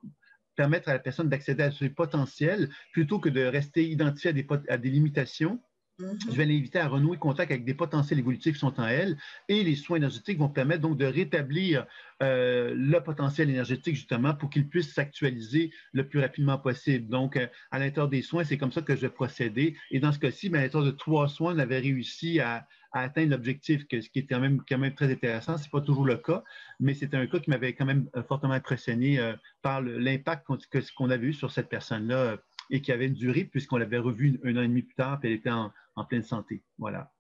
permettre 0.56 0.90
à 0.90 0.94
la 0.94 1.00
personne 1.00 1.30
d'accéder 1.30 1.64
à 1.64 1.72
ses 1.72 1.90
potentiels 1.90 2.70
plutôt 2.92 3.20
que 3.20 3.30
de 3.30 3.42
rester 3.42 3.88
identifié 3.88 4.34
à 4.68 4.78
des 4.78 4.90
limitations 4.90 5.62
je 6.00 6.36
vais 6.36 6.46
l'inviter 6.46 6.80
à 6.80 6.88
renouer 6.88 7.18
contact 7.18 7.52
avec 7.52 7.66
des 7.66 7.74
potentiels 7.74 8.20
évolutifs 8.20 8.54
qui 8.54 8.60
sont 8.60 8.80
en 8.80 8.88
elle 8.88 9.18
et 9.48 9.64
les 9.64 9.76
soins 9.76 9.98
énergétiques 9.98 10.40
vont 10.40 10.50
permettre 10.50 10.82
donc 10.82 10.98
de 10.98 11.06
rétablir 11.06 11.86
euh, 12.22 12.74
le 12.76 13.00
potentiel 13.02 13.50
énergétique 13.50 13.96
justement 13.96 14.34
pour 14.34 14.50
qu'il 14.50 14.68
puisse 14.68 14.94
s'actualiser 14.94 15.72
le 15.94 16.08
plus 16.08 16.20
rapidement 16.20 16.58
possible. 16.58 17.08
Donc, 17.08 17.38
euh, 17.38 17.48
à 17.72 17.80
l'intérieur 17.80 18.10
des 18.10 18.22
soins, 18.22 18.44
c'est 18.44 18.58
comme 18.58 18.72
ça 18.72 18.82
que 18.82 18.96
je 18.96 19.02
vais 19.02 19.10
procéder. 19.10 19.76
Et 19.92 20.00
dans 20.00 20.12
ce 20.12 20.20
cas-ci, 20.20 20.50
ben, 20.50 20.60
à 20.60 20.64
l'intérieur 20.64 20.92
de 20.92 20.96
trois 20.96 21.28
soins, 21.28 21.56
on 21.56 21.60
avait 21.60 21.80
réussi 21.80 22.40
à, 22.40 22.68
atteindre 22.92 23.32
l'objectif, 23.32 23.86
ce 23.90 23.98
qui 24.10 24.20
était 24.20 24.36
quand 24.36 24.40
même, 24.40 24.62
quand 24.68 24.78
même 24.78 24.94
très 24.94 25.12
intéressant. 25.12 25.58
Ce 25.58 25.64
n'est 25.64 25.70
pas 25.70 25.82
toujours 25.82 26.06
le 26.06 26.18
cas, 26.18 26.44
mais 26.80 26.94
c'était 26.94 27.18
un 27.18 27.28
cas 27.28 27.40
qui 27.40 27.50
m'avait 27.50 27.74
quand 27.74 27.86
même 27.86 28.10
euh, 28.16 28.24
fortement 28.24 28.54
impressionné 28.54 29.20
par 29.62 29.82
l'impact 29.82 30.48
qu'on 30.96 31.10
avait 31.10 31.28
eu 31.28 31.34
sur 31.34 31.52
cette 31.52 31.70
personne-là 31.70 32.38
et 32.70 32.82
qui 32.82 32.92
avait 32.92 33.08
une 33.08 33.14
durée 33.14 33.46
puisqu'on 33.46 33.78
l'avait 33.78 33.98
revue 33.98 34.40
un 34.44 34.58
an 34.58 34.62
et 34.62 34.68
demi 34.68 34.82
plus 34.82 34.96
tard, 34.96 35.20
puis 35.20 35.30
elle 35.30 35.36
était 35.36 35.50
en, 35.50 35.72
en 35.96 36.06
pleine 36.06 36.24
santé. 36.24 36.64
Voilà. 36.78 37.12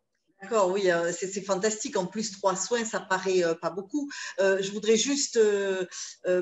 D'accord, 0.41 0.71
oui, 0.71 0.89
euh, 0.89 1.12
c'est 1.12 1.45
fantastique. 1.45 1.97
En 1.97 2.08
plus, 2.08 2.32
trois 2.32 2.56
soins, 2.56 2.84
ça 2.84 2.99
paraît 2.99 3.43
euh, 3.43 3.54
pas 3.54 3.69
beaucoup. 3.69 4.10
Euh, 4.39 4.58
je 4.60 4.71
voudrais 4.71 4.97
juste 4.97 5.39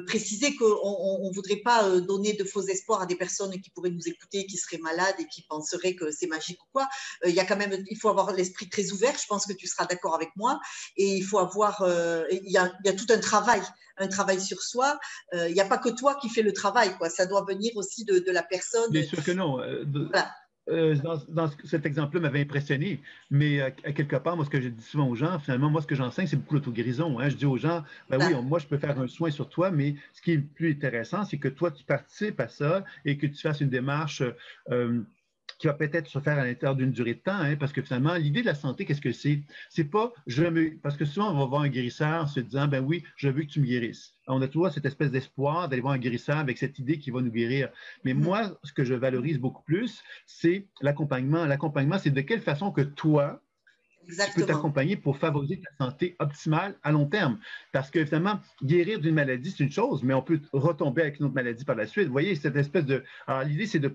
préciser 0.07 0.55
qu'on 0.55 0.65
ne 0.65 1.33
voudrait 1.33 1.57
pas 1.57 1.99
donner 1.99 2.33
de 2.33 2.45
faux 2.45 2.61
espoirs 2.61 3.01
à 3.01 3.05
des 3.05 3.15
personnes 3.15 3.51
qui 3.59 3.69
pourraient 3.71 3.89
nous 3.89 4.07
écouter, 4.07 4.45
qui 4.45 4.57
seraient 4.57 4.77
malades 4.77 5.15
et 5.19 5.27
qui 5.27 5.43
penseraient 5.49 5.95
que 5.95 6.11
c'est 6.11 6.27
magique 6.27 6.59
ou 6.63 6.67
quoi. 6.71 6.87
il 7.25 7.33
y 7.33 7.39
a 7.39 7.45
quand 7.45 7.57
même, 7.57 7.83
il 7.89 7.97
faut 7.97 8.09
avoir 8.09 8.31
l'esprit 8.31 8.69
très 8.69 8.91
ouvert. 8.91 9.13
Je 9.19 9.27
pense 9.27 9.45
que 9.45 9.53
tu 9.53 9.67
seras 9.67 9.85
d'accord 9.85 10.15
avec 10.15 10.29
moi. 10.37 10.59
Et 10.95 11.15
il 11.15 11.23
faut 11.23 11.39
avoir, 11.39 11.83
il 12.31 12.51
y, 12.51 12.57
a, 12.57 12.69
tout 12.93 13.07
un 13.09 13.19
travail, 13.19 13.61
un 13.97 14.07
travail 14.07 14.39
sur 14.39 14.61
soi. 14.61 14.97
il 15.33 15.53
n'y 15.53 15.61
a 15.61 15.65
pas 15.65 15.77
que 15.77 15.89
toi 15.89 16.15
qui 16.15 16.29
fais 16.29 16.41
le 16.41 16.53
travail, 16.53 16.95
quoi. 16.97 17.09
Ça 17.09 17.25
doit 17.25 17.43
venir 17.45 17.71
aussi 17.75 18.05
de, 18.05 18.31
la 18.31 18.43
personne. 18.43 18.91
Bien 18.91 19.03
sûr 19.03 19.23
que 19.23 19.31
non. 19.31 19.57
Voilà. 19.57 20.31
Euh, 20.69 20.95
dans, 21.29 21.49
cet 21.63 21.85
exemple-là 21.85 22.21
m'avait 22.21 22.41
impressionné, 22.41 23.01
mais 23.31 23.61
à, 23.61 23.71
quelque 23.71 24.15
part, 24.17 24.35
moi, 24.35 24.45
ce 24.45 24.49
que 24.49 24.61
je 24.61 24.69
dis 24.69 24.83
souvent 24.83 25.07
aux 25.07 25.15
gens, 25.15 25.39
finalement, 25.39 25.69
moi, 25.69 25.81
ce 25.81 25.87
que 25.87 25.95
j'enseigne, 25.95 26.27
c'est 26.27 26.35
beaucoup 26.35 26.55
l'auto-guérison. 26.55 27.19
Hein. 27.19 27.29
Je 27.29 27.35
dis 27.35 27.45
aux 27.45 27.57
gens, 27.57 27.83
ben 28.09 28.19
oui, 28.19 28.35
moi, 28.43 28.59
je 28.59 28.67
peux 28.67 28.77
faire 28.77 28.99
un 28.99 29.07
soin 29.07 29.31
sur 29.31 29.49
toi, 29.49 29.71
mais 29.71 29.95
ce 30.13 30.21
qui 30.21 30.33
est 30.33 30.35
le 30.35 30.43
plus 30.43 30.71
intéressant, 30.71 31.25
c'est 31.25 31.37
que 31.37 31.47
toi, 31.47 31.71
tu 31.71 31.83
participes 31.83 32.39
à 32.39 32.47
ça 32.47 32.83
et 33.05 33.17
que 33.17 33.25
tu 33.25 33.35
fasses 33.35 33.61
une 33.61 33.69
démarche 33.69 34.21
euh, 34.69 35.01
qui 35.59 35.67
va 35.67 35.73
peut-être 35.73 36.07
se 36.07 36.19
faire 36.19 36.39
à 36.39 36.45
l'intérieur 36.45 36.75
d'une 36.75 36.91
durée 36.91 37.13
de 37.13 37.19
temps, 37.19 37.33
hein, 37.33 37.57
parce 37.57 37.73
que 37.73 37.81
finalement, 37.81 38.15
l'idée 38.15 38.41
de 38.41 38.45
la 38.45 38.55
santé, 38.55 38.85
qu'est-ce 38.85 39.01
que 39.01 39.11
c'est? 39.11 39.43
C'est 39.69 39.83
pas 39.83 40.11
je 40.25 40.45
me. 40.45 40.79
Parce 40.81 40.95
que 40.97 41.05
souvent, 41.05 41.31
on 41.31 41.37
va 41.37 41.45
voir 41.45 41.61
un 41.61 41.67
guérisseur 41.67 42.27
se 42.29 42.39
disant, 42.39 42.67
ben 42.67 42.83
oui, 42.83 43.03
je 43.17 43.27
veux 43.27 43.43
que 43.43 43.47
tu 43.47 43.59
me 43.59 43.65
guérisses. 43.65 44.13
On 44.27 44.41
a 44.41 44.47
toujours 44.47 44.71
cette 44.71 44.85
espèce 44.85 45.11
d'espoir 45.11 45.67
d'aller 45.67 45.81
voir 45.81 45.93
un 45.93 45.99
guérisseur 45.99 46.37
avec 46.37 46.57
cette 46.57 46.79
idée 46.79 46.97
qui 46.97 47.11
va 47.11 47.21
nous 47.21 47.31
guérir. 47.31 47.69
Mais 48.05 48.13
mm-hmm. 48.13 48.23
moi, 48.23 48.59
ce 48.63 48.71
que 48.71 48.85
je 48.85 48.93
valorise 48.93 49.37
beaucoup 49.37 49.63
plus, 49.63 50.01
c'est 50.25 50.67
l'accompagnement. 50.81 51.45
L'accompagnement, 51.45 51.99
c'est 51.99 52.09
de 52.09 52.21
quelle 52.21 52.41
façon 52.41 52.71
que 52.71 52.81
toi, 52.81 53.41
Exactement. 54.09 54.45
peux 54.45 54.51
t'accompagner 54.51 54.95
pour 54.95 55.17
favoriser 55.17 55.61
ta 55.61 55.85
santé 55.85 56.15
optimale 56.19 56.75
à 56.81 56.91
long 56.91 57.05
terme. 57.05 57.39
Parce 57.71 57.91
que, 57.91 58.03
finalement, 58.03 58.39
guérir 58.63 58.99
d'une 58.99 59.13
maladie, 59.13 59.51
c'est 59.51 59.63
une 59.63 59.71
chose, 59.71 60.01
mais 60.03 60.15
on 60.15 60.23
peut 60.23 60.41
retomber 60.51 61.03
avec 61.03 61.19
une 61.19 61.27
autre 61.27 61.35
maladie 61.35 61.63
par 61.63 61.75
la 61.75 61.85
suite. 61.85 62.07
Vous 62.07 62.11
voyez, 62.11 62.35
cette 62.35 62.55
espèce 62.55 62.85
de. 62.85 63.03
Alors, 63.27 63.43
l'idée, 63.43 63.67
c'est 63.67 63.79
de, 63.79 63.89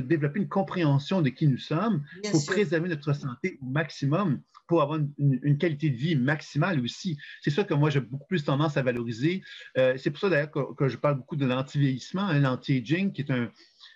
développer 0.00 0.40
une 0.40 0.48
compréhension 0.48 1.20
de 1.20 1.28
qui 1.28 1.46
nous 1.46 1.58
sommes 1.58 2.02
pour 2.30 2.44
préserver 2.46 2.88
notre 2.88 3.12
santé 3.12 3.58
au 3.60 3.66
maximum, 3.66 4.40
pour 4.68 4.80
avoir 4.80 5.00
une, 5.18 5.58
qualité 5.58 5.90
de 5.90 5.96
vie 5.96 6.16
maximale 6.16 6.80
aussi. 6.80 7.18
C'est 7.42 7.50
ça 7.50 7.64
que 7.64 7.74
moi, 7.74 7.90
j'ai 7.90 8.00
beaucoup 8.00 8.26
plus 8.26 8.44
tendance 8.44 8.78
à 8.78 8.82
valoriser. 8.82 9.42
Euh, 9.76 9.94
c'est 9.98 10.10
pour 10.10 10.20
ça, 10.20 10.30
d'ailleurs, 10.30 10.50
que, 10.50 10.88
je 10.88 10.96
parle 10.96 11.16
beaucoup 11.16 11.36
de 11.36 11.44
l'anti-vieillissement, 11.44 12.22
hein, 12.22 12.40
l'anti-aging, 12.40 13.12
qui 13.12 13.20
est 13.20 13.30
un 13.30 13.50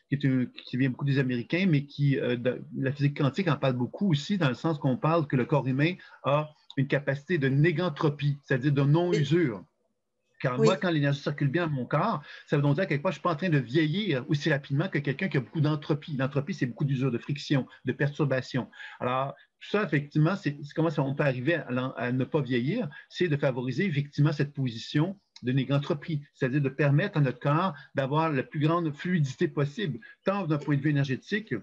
qui, 0.08 0.76
vient 0.76 0.90
beaucoup 0.90 1.04
des 1.04 1.18
Américains, 1.18 1.66
mais 1.68 1.84
qui, 1.84 2.18
euh, 2.18 2.36
la 2.76 2.92
physique 2.92 3.16
quantique 3.16 3.48
en 3.48 3.56
parle 3.56 3.74
beaucoup 3.74 4.10
aussi, 4.10 4.38
dans 4.38 4.48
le 4.48 4.54
sens 4.54 4.78
qu'on 4.78 4.96
parle 4.96 5.26
que 5.26 5.36
le 5.36 5.44
corps 5.44 5.66
humain 5.66 5.94
a 6.24 6.50
une 6.76 6.86
capacité 6.86 7.38
de 7.38 7.48
négantropie, 7.48 8.38
c'est-à-dire 8.44 8.72
de 8.72 8.82
non-usure. 8.82 9.64
Car 10.40 10.58
moi, 10.58 10.76
quand 10.76 10.90
l'énergie 10.90 11.22
circule 11.22 11.48
bien 11.48 11.66
dans 11.66 11.72
mon 11.72 11.86
corps, 11.86 12.22
ça 12.46 12.56
veut 12.56 12.62
donc 12.62 12.74
dire 12.74 12.84
qu'à 12.84 12.88
quelque 12.88 13.02
part, 13.02 13.12
je 13.12 13.16
ne 13.16 13.20
suis 13.20 13.22
pas 13.22 13.32
en 13.32 13.36
train 13.36 13.48
de 13.48 13.58
vieillir 13.58 14.24
aussi 14.28 14.52
rapidement 14.52 14.88
que 14.88 14.98
quelqu'un 14.98 15.28
qui 15.28 15.38
a 15.38 15.40
beaucoup 15.40 15.62
d'entropie. 15.62 16.14
L'entropie, 16.16 16.52
c'est 16.52 16.66
beaucoup 16.66 16.84
d'usure, 16.84 17.10
de 17.10 17.18
friction, 17.18 17.66
de 17.86 17.92
perturbation. 17.92 18.70
Alors, 19.00 19.34
tout 19.60 19.70
ça, 19.70 19.82
effectivement, 19.82 20.36
c'est 20.36 20.58
comment 20.74 20.90
on 20.98 21.14
peut 21.14 21.24
arriver 21.24 21.54
à, 21.54 21.86
à, 21.96 22.12
ne 22.12 22.24
pas 22.24 22.42
vieillir, 22.42 22.88
c'est 23.08 23.28
de 23.28 23.36
favoriser 23.36 23.86
effectivement 23.86 24.32
cette 24.32 24.52
position 24.52 25.18
de 25.46 25.52
négantropie, 25.52 26.20
c'est-à-dire 26.34 26.60
de 26.60 26.68
permettre 26.68 27.16
à 27.16 27.20
notre 27.20 27.38
corps 27.38 27.74
d'avoir 27.94 28.30
la 28.30 28.42
plus 28.42 28.60
grande 28.60 28.92
fluidité 28.94 29.48
possible, 29.48 29.98
tant 30.24 30.46
d'un 30.46 30.58
point 30.58 30.76
de 30.76 30.82
vue 30.82 30.90
énergétique 30.90 31.54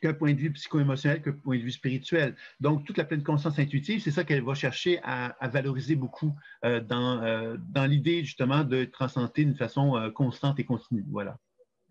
qu'un 0.00 0.14
point 0.14 0.32
de 0.32 0.38
vue 0.38 0.52
psycho-émotionnel, 0.52 1.20
qu'un 1.22 1.32
point 1.32 1.56
de 1.56 1.62
vue 1.62 1.72
spirituel. 1.72 2.36
Donc, 2.60 2.84
toute 2.84 2.96
la 2.96 3.04
pleine 3.04 3.22
conscience 3.22 3.58
intuitive, 3.58 4.00
c'est 4.00 4.12
ça 4.12 4.22
qu'elle 4.24 4.42
va 4.42 4.54
chercher 4.54 5.00
à, 5.02 5.36
valoriser 5.48 5.96
beaucoup 5.96 6.34
euh, 6.64 6.80
dans, 6.80 7.22
euh, 7.22 7.56
dans 7.58 7.86
l'idée 7.86 8.22
justement 8.24 8.62
de 8.62 8.84
transcender 8.84 9.44
d'une 9.44 9.56
façon 9.56 9.96
euh, 9.96 10.10
constante 10.10 10.60
et 10.60 10.64
continue. 10.64 11.04
Voilà. 11.10 11.38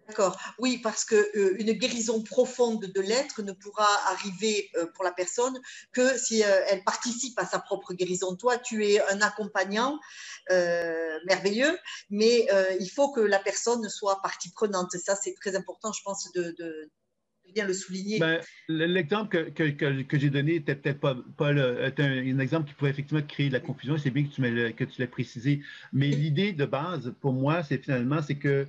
D'accord. 0.08 0.38
Oui, 0.58 0.78
parce 0.78 1.04
qu'une 1.04 1.56
une 1.60 1.74
guérison 1.74 2.24
profonde 2.24 2.86
de 2.86 3.02
l'être 3.02 3.42
ne 3.42 3.52
pourra 3.52 3.88
arriver 4.08 4.72
pour 4.96 5.04
la 5.04 5.12
personne 5.12 5.60
que 5.92 6.18
si 6.18 6.42
elle 6.42 6.84
participe 6.84 7.38
à 7.38 7.46
sa 7.46 7.60
propre 7.60 7.94
guérison. 7.94 8.36
Toi, 8.36 8.58
tu 8.58 8.86
es 8.86 9.02
un 9.12 9.22
accompagnant 9.22 10.00
merveilleux, 10.50 11.78
mais 12.10 12.48
il 12.80 12.90
faut 12.90 13.12
que 13.12 13.22
la 13.22 13.40
personne 13.40 13.88
soit 13.90 14.22
partie 14.22 14.52
prenante. 14.52 14.92
Ça, 14.92 15.16
c'est 15.16 15.34
très 15.34 15.56
important, 15.56 15.92
je 15.92 16.02
pense, 16.04 16.32
de, 16.34 16.90
bien 17.54 17.66
le 17.66 17.74
souligner. 17.74 18.20
Ben, 18.20 18.42
l'exemple 18.68 19.52
que, 19.52 19.70
que, 19.70 20.02
que, 20.04 20.20
j'ai 20.20 20.30
donné 20.30 20.56
était 20.56 20.76
peut-être 20.76 21.00
pas, 21.00 21.16
pas 21.38 21.52
un, 21.52 22.40
exemple 22.40 22.70
qui 22.70 22.76
pourrait 22.76 22.92
effectivement 22.92 23.24
créer 23.26 23.48
de 23.50 23.54
la 23.54 23.60
confusion. 23.60 23.98
C'est 23.98 24.12
bien 24.12 24.24
que 24.24 24.34
tu, 24.34 24.74
que 24.74 24.84
tu 24.84 25.02
l'as 25.02 25.08
précisé. 25.08 25.62
Mais 25.94 26.10
l'idée 26.10 26.54
de 26.54 26.66
base, 26.66 27.14
pour 27.22 27.34
moi, 27.34 27.64
c'est 27.64 27.78
finalement, 27.78 28.22
c'est 28.22 28.36
que 28.36 28.68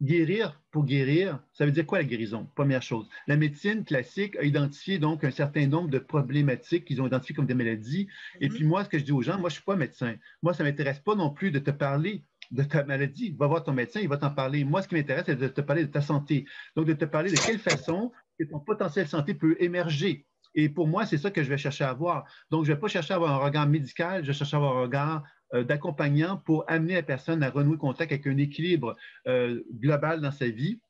guérir 0.00 0.60
pour 0.70 0.84
guérir, 0.84 1.40
ça 1.52 1.66
veut 1.66 1.72
dire 1.72 1.86
quoi 1.86 1.98
la 1.98 2.04
guérison? 2.04 2.48
Première 2.54 2.82
chose. 2.82 3.08
La 3.26 3.36
médecine 3.36 3.84
classique 3.84 4.36
a 4.36 4.44
identifié 4.44 4.98
donc 4.98 5.24
un 5.24 5.30
certain 5.30 5.66
nombre 5.66 5.88
de 5.88 5.98
problématiques 5.98 6.84
qu'ils 6.84 7.02
ont 7.02 7.06
identifiées 7.06 7.34
comme 7.34 7.46
des 7.46 7.54
maladies. 7.54 8.08
Et 8.40 8.48
mm-hmm. 8.48 8.54
puis 8.54 8.64
moi, 8.64 8.84
ce 8.84 8.88
que 8.88 8.98
je 8.98 9.04
dis 9.04 9.12
aux 9.12 9.22
gens, 9.22 9.38
moi, 9.38 9.48
je 9.48 9.54
ne 9.54 9.58
suis 9.58 9.64
pas 9.64 9.76
médecin. 9.76 10.14
Moi, 10.42 10.54
ça 10.54 10.62
ne 10.62 10.68
m'intéresse 10.68 11.00
pas 11.00 11.14
non 11.14 11.30
plus 11.30 11.50
de 11.50 11.58
te 11.58 11.70
parler 11.70 12.24
de 12.50 12.62
ta 12.62 12.84
maladie. 12.84 13.34
Va 13.38 13.46
voir 13.46 13.64
ton 13.64 13.72
médecin, 13.72 14.00
il 14.00 14.08
va 14.08 14.16
t'en 14.16 14.30
parler. 14.30 14.64
Moi, 14.64 14.82
ce 14.82 14.88
qui 14.88 14.94
m'intéresse, 14.94 15.24
c'est 15.26 15.36
de 15.36 15.48
te 15.48 15.60
parler 15.60 15.84
de 15.84 15.90
ta 15.90 16.00
santé. 16.00 16.46
Donc, 16.76 16.86
de 16.86 16.92
te 16.92 17.04
parler 17.04 17.30
de 17.30 17.36
quelle 17.36 17.58
façon 17.58 18.12
ton 18.50 18.60
potentiel 18.60 19.08
santé 19.08 19.34
peut 19.34 19.56
émerger. 19.58 20.26
Et 20.54 20.68
pour 20.68 20.88
moi, 20.88 21.06
c'est 21.06 21.18
ça 21.18 21.30
que 21.30 21.42
je 21.42 21.48
vais 21.48 21.58
chercher 21.58 21.84
à 21.84 21.90
avoir. 21.90 22.24
Donc, 22.50 22.64
je 22.64 22.70
ne 22.70 22.74
vais 22.74 22.80
pas 22.80 22.88
chercher 22.88 23.12
à 23.12 23.16
avoir 23.16 23.32
un 23.32 23.44
regard 23.44 23.68
médical, 23.68 24.22
je 24.22 24.28
vais 24.28 24.32
chercher 24.32 24.56
à 24.56 24.58
avoir 24.58 24.78
un 24.78 24.82
regard 24.82 25.24
d'accompagnant 25.52 26.36
pour 26.38 26.64
amener 26.68 26.94
la 26.94 27.02
personne 27.02 27.42
à 27.42 27.50
renouer 27.50 27.78
contact 27.78 28.12
avec 28.12 28.26
un 28.26 28.36
équilibre 28.36 28.96
euh, 29.26 29.62
global 29.72 30.20
dans 30.20 30.32
sa 30.32 30.48
vie 30.48 30.80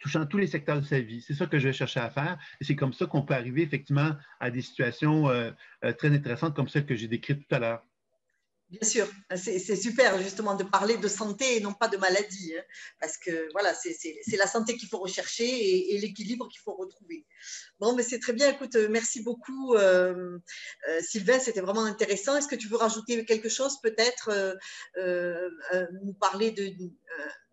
touchant 0.00 0.24
tous 0.26 0.38
les 0.38 0.46
secteurs 0.46 0.80
de 0.80 0.84
sa 0.84 1.00
vie. 1.00 1.20
C'est 1.20 1.34
ça 1.34 1.46
que 1.46 1.58
je 1.58 1.68
vais 1.68 1.72
chercher 1.72 1.98
à 1.98 2.08
faire. 2.08 2.38
Et 2.60 2.64
c'est 2.64 2.76
comme 2.76 2.92
ça 2.92 3.06
qu'on 3.06 3.22
peut 3.22 3.34
arriver 3.34 3.62
effectivement 3.62 4.12
à 4.38 4.50
des 4.50 4.62
situations 4.62 5.28
euh, 5.28 5.50
très 5.98 6.14
intéressantes 6.14 6.54
comme 6.54 6.68
celles 6.68 6.86
que 6.86 6.94
j'ai 6.94 7.08
décrites 7.08 7.48
tout 7.48 7.54
à 7.54 7.58
l'heure. 7.58 7.82
Bien 8.70 8.86
sûr, 8.86 9.08
c'est 9.34 9.76
super 9.76 10.20
justement 10.22 10.54
de 10.54 10.62
parler 10.62 10.98
de 10.98 11.08
santé 11.08 11.56
et 11.56 11.60
non 11.60 11.72
pas 11.72 11.88
de 11.88 11.96
maladie, 11.96 12.54
hein, 12.54 12.62
parce 13.00 13.16
que 13.16 13.48
voilà, 13.52 13.72
c'est 13.72 14.36
la 14.36 14.46
santé 14.46 14.76
qu'il 14.76 14.90
faut 14.90 14.98
rechercher 14.98 15.94
et, 15.94 15.98
l'équilibre 15.98 16.46
qu'il 16.50 16.60
faut 16.60 16.74
retrouver. 16.74 17.24
Bon, 17.80 17.94
mais 17.94 18.02
c'est 18.02 18.18
très 18.18 18.34
bien. 18.34 18.50
Écoute, 18.50 18.76
merci 18.90 19.22
beaucoup, 19.22 19.74
euh, 19.74 20.38
euh, 20.90 21.00
Sylvain, 21.00 21.38
c'était 21.38 21.62
vraiment 21.62 21.84
intéressant. 21.84 22.36
Est-ce 22.36 22.48
que 22.48 22.56
tu 22.56 22.68
veux 22.68 22.76
rajouter 22.76 23.24
quelque 23.24 23.48
chose, 23.48 23.80
peut-être, 23.80 24.58
euh, 24.98 25.48
nous 26.02 26.12
parler 26.12 26.50
de 26.50 26.70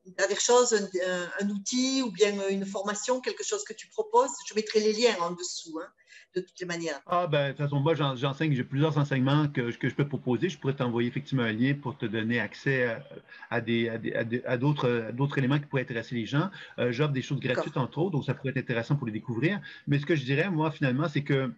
dernière 0.06 0.41
chose, 0.41 0.73
un, 0.73 1.30
un, 1.39 1.49
outil 1.49 2.01
ou 2.01 2.12
bien 2.12 2.49
une 2.49 2.65
formation, 2.65 3.21
quelque 3.21 3.45
chose 3.45 3.63
que 3.63 3.73
tu 3.73 3.88
proposes? 3.88 4.32
Je 4.49 4.54
mettrai 4.54 4.82
les 4.82 4.91
liens 4.91 5.15
en 5.21 5.32
dessous. 5.32 5.80
Hein 5.82 5.88
de 6.36 6.41
toutes 6.41 6.60
les 6.60 6.65
manières. 6.65 7.02
Ah, 7.08 7.28
ben, 7.28 7.48
de 7.48 7.52
toute 7.52 7.65
façon, 7.65 7.80
moi, 7.80 7.93
j'enseigne, 7.95 8.54
j'ai 8.54 8.63
plusieurs 8.63 8.98
enseignements 8.98 9.48
que, 9.48 9.71
que, 9.76 9.89
je 9.89 9.95
peux 9.95 10.08
proposer. 10.08 10.50
Je 10.50 10.58
pourrais 10.58 10.76
t'envoyer 10.76 11.08
effectivement 11.08 11.43
un 11.43 11.54
lien 11.54 11.74
pour 11.74 11.98
te 11.98 12.06
donner 12.06 12.39
accès 12.39 12.98
à, 13.50 13.62
des, 13.62 13.89
à, 14.45 14.58
d'autres, 14.58 15.12
d'autres 15.13 15.38
éléments 15.38 15.60
qui 15.60 15.65
pourraient 15.65 15.84
intéresser 15.84 16.15
les 16.15 16.26
gens. 16.26 16.50
Euh, 16.80 16.91
j'offre 16.91 17.13
des 17.13 17.21
choses 17.21 17.39
gratuites, 17.39 17.78
entre 17.78 18.00
autres, 18.00 18.12
donc 18.12 18.26
ça 18.26 18.34
pourrait 18.34 18.50
être 18.50 18.58
intéressant 18.58 18.95
pour 18.95 19.08
les 19.08 19.13
découvrir. 19.13 19.62
Mais 19.88 20.00
ce 20.00 20.06
que 20.06 20.15
je 20.15 20.24
dirais, 20.24 20.50
moi, 20.50 20.71
finalement, 20.71 21.08
c'est 21.08 21.24
que 21.24 21.54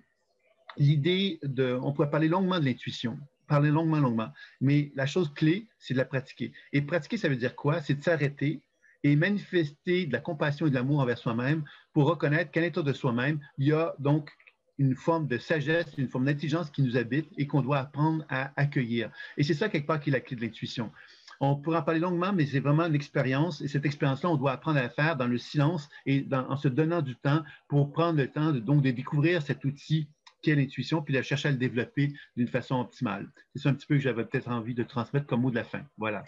l'idée 0.77 1.39
de. 1.43 1.77
On 1.81 1.91
pourrait 1.91 2.09
parler 2.09 2.27
longuement 2.27 2.59
de 2.59 2.65
l'intuition 2.65 3.17
parler 3.47 3.69
longuement, 3.69 3.99
longuement. 3.99 4.29
Mais 4.59 4.91
la 4.95 5.05
chose 5.05 5.33
clé, 5.33 5.67
c'est 5.79 5.93
de 5.93 5.99
la 5.99 6.05
pratiquer. 6.05 6.51
Et 6.73 6.81
pratiquer, 6.81 7.15
ça 7.15 7.29
veut 7.29 7.37
dire 7.37 7.55
quoi? 7.55 7.81
C'est 7.81 7.95
de 7.95 8.03
s'arrêter 8.03 8.61
et 9.03 9.15
manifester 9.15 10.05
de 10.05 10.13
la 10.13 10.19
compassion 10.19 10.67
et 10.67 10.69
de 10.69 10.75
l'amour 10.75 10.99
envers 10.99 11.17
soi-même 11.17 11.63
pour 11.93 12.07
reconnaître 12.07 12.51
qu'à 12.51 12.61
l'intérieur 12.61 12.83
de 12.83 12.93
soi-même, 12.93 13.39
il 13.57 13.67
y 13.67 13.71
a 13.71 13.95
donc 13.99 14.29
une 14.77 14.95
forme 14.95 15.27
de 15.27 15.37
sagesse, 15.37 15.87
une 15.97 16.07
forme 16.07 16.25
d'intelligence 16.25 16.69
qui 16.69 16.81
nous 16.81 16.97
habite 16.97 17.29
et 17.37 17.47
qu'on 17.47 17.61
doit 17.61 17.79
apprendre 17.79 18.25
à 18.29 18.51
accueillir. 18.55 19.09
Et 19.37 19.43
c'est 19.43 19.53
ça, 19.53 19.69
quelque 19.69 19.87
part, 19.87 19.99
qui 19.99 20.09
est 20.09 20.13
la 20.13 20.19
clé 20.19 20.35
de 20.35 20.41
l'intuition. 20.41 20.91
On 21.39 21.55
pourra 21.55 21.79
en 21.79 21.83
parler 21.83 21.99
longuement, 21.99 22.33
mais 22.33 22.45
c'est 22.45 22.59
vraiment 22.59 22.85
une 22.85 22.95
expérience. 22.95 23.61
Et 23.61 23.67
cette 23.67 23.85
expérience-là, 23.85 24.29
on 24.29 24.37
doit 24.37 24.53
apprendre 24.53 24.79
à 24.79 24.83
la 24.83 24.89
faire 24.89 25.15
dans 25.15 25.27
le 25.27 25.37
silence 25.37 25.87
et 26.05 26.27
en 26.31 26.57
se 26.57 26.67
donnant 26.67 27.01
du 27.01 27.15
temps 27.15 27.43
pour 27.67 27.91
prendre 27.91 28.17
le 28.17 28.27
temps 28.27 28.51
de, 28.51 28.91
découvrir 28.91 29.41
cet 29.41 29.63
outil 29.65 30.07
l'intuition, 30.55 31.01
puis 31.01 31.13
de 31.13 31.21
chercher 31.21 31.49
à 31.49 31.51
le 31.51 31.57
développer 31.57 32.13
d'une 32.36 32.47
façon 32.47 32.79
optimale. 32.79 33.29
C'est 33.55 33.63
ça 33.63 33.69
un 33.69 33.73
petit 33.73 33.88
peu 33.88 33.95
que 33.95 34.01
j'avais 34.01 34.25
peut-être 34.25 34.49
envie 34.49 34.73
de 34.73 34.83
transmettre 34.83 35.27
comme 35.27 35.41
mot 35.41 35.49
de 35.49 35.55
la 35.55 35.63
fin. 35.63 35.81
Voilà. 35.97 36.23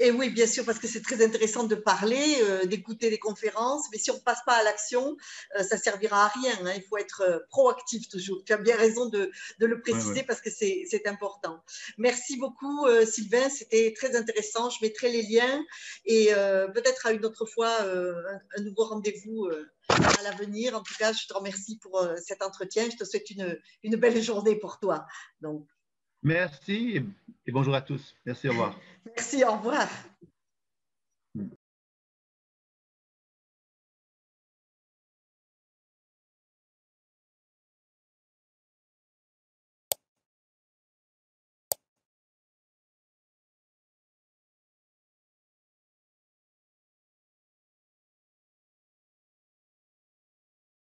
Et 0.00 0.10
oui, 0.10 0.30
bien 0.30 0.46
sûr, 0.46 0.64
parce 0.64 0.78
que 0.78 0.86
c'est 0.86 1.02
très 1.02 1.22
intéressant 1.24 1.64
de 1.64 1.74
parler, 1.74 2.36
euh, 2.42 2.64
d'écouter 2.64 3.10
des 3.10 3.18
conférences, 3.18 3.86
mais 3.92 3.98
si 3.98 4.10
on 4.10 4.16
ne 4.16 4.20
passe 4.20 4.40
pas 4.46 4.54
à 4.54 4.62
l'action, 4.62 5.16
euh, 5.58 5.62
ça 5.62 5.76
ne 5.76 5.80
servira 5.80 6.24
à 6.24 6.28
rien. 6.28 6.54
Hein. 6.64 6.72
Il 6.76 6.82
faut 6.82 6.96
être 6.96 7.22
euh, 7.22 7.38
proactif 7.50 8.08
toujours. 8.08 8.42
Tu 8.44 8.52
as 8.52 8.56
bien 8.56 8.76
raison 8.76 9.08
de, 9.08 9.30
de 9.58 9.66
le 9.66 9.80
préciser 9.80 10.22
parce 10.22 10.40
que 10.40 10.50
c'est 10.50 11.06
important. 11.06 11.62
Merci 11.98 12.38
beaucoup, 12.38 12.86
Sylvain. 13.04 13.48
C'était 13.50 13.92
très 13.96 14.16
intéressant. 14.16 14.70
Je 14.70 14.78
mettrai 14.82 15.10
les 15.10 15.22
liens 15.22 15.62
et 16.06 16.28
peut-être 16.72 17.06
à 17.06 17.12
une 17.12 17.24
autre 17.24 17.44
fois 17.46 17.70
un, 17.82 18.62
nouveau 18.62 18.84
rendez-vous 18.84 19.48
à 19.88 20.22
l'avenir. 20.22 20.76
En 20.76 20.82
tout 20.82 20.94
cas, 20.98 21.12
je 21.12 21.26
te 21.26 21.34
remercie 21.34 21.78
pour 21.78 22.06
cet 22.16 22.42
entretien. 22.42 22.84
Je 22.90 22.96
te 22.96 23.04
souhaite 23.04 23.30
une, 23.30 23.58
une 23.82 23.96
belle 23.96 24.22
journée 24.22 24.56
pour 24.56 24.78
toi. 24.78 25.06
Donc. 25.40 25.66
Merci 26.22 27.02
et 27.46 27.52
bonjour 27.52 27.74
à 27.74 27.82
tous. 27.82 28.14
Merci, 28.24 28.48
au 28.48 28.52
revoir. 28.52 28.78
Merci, 29.06 29.44
au 29.44 29.52
revoir. 29.52 29.88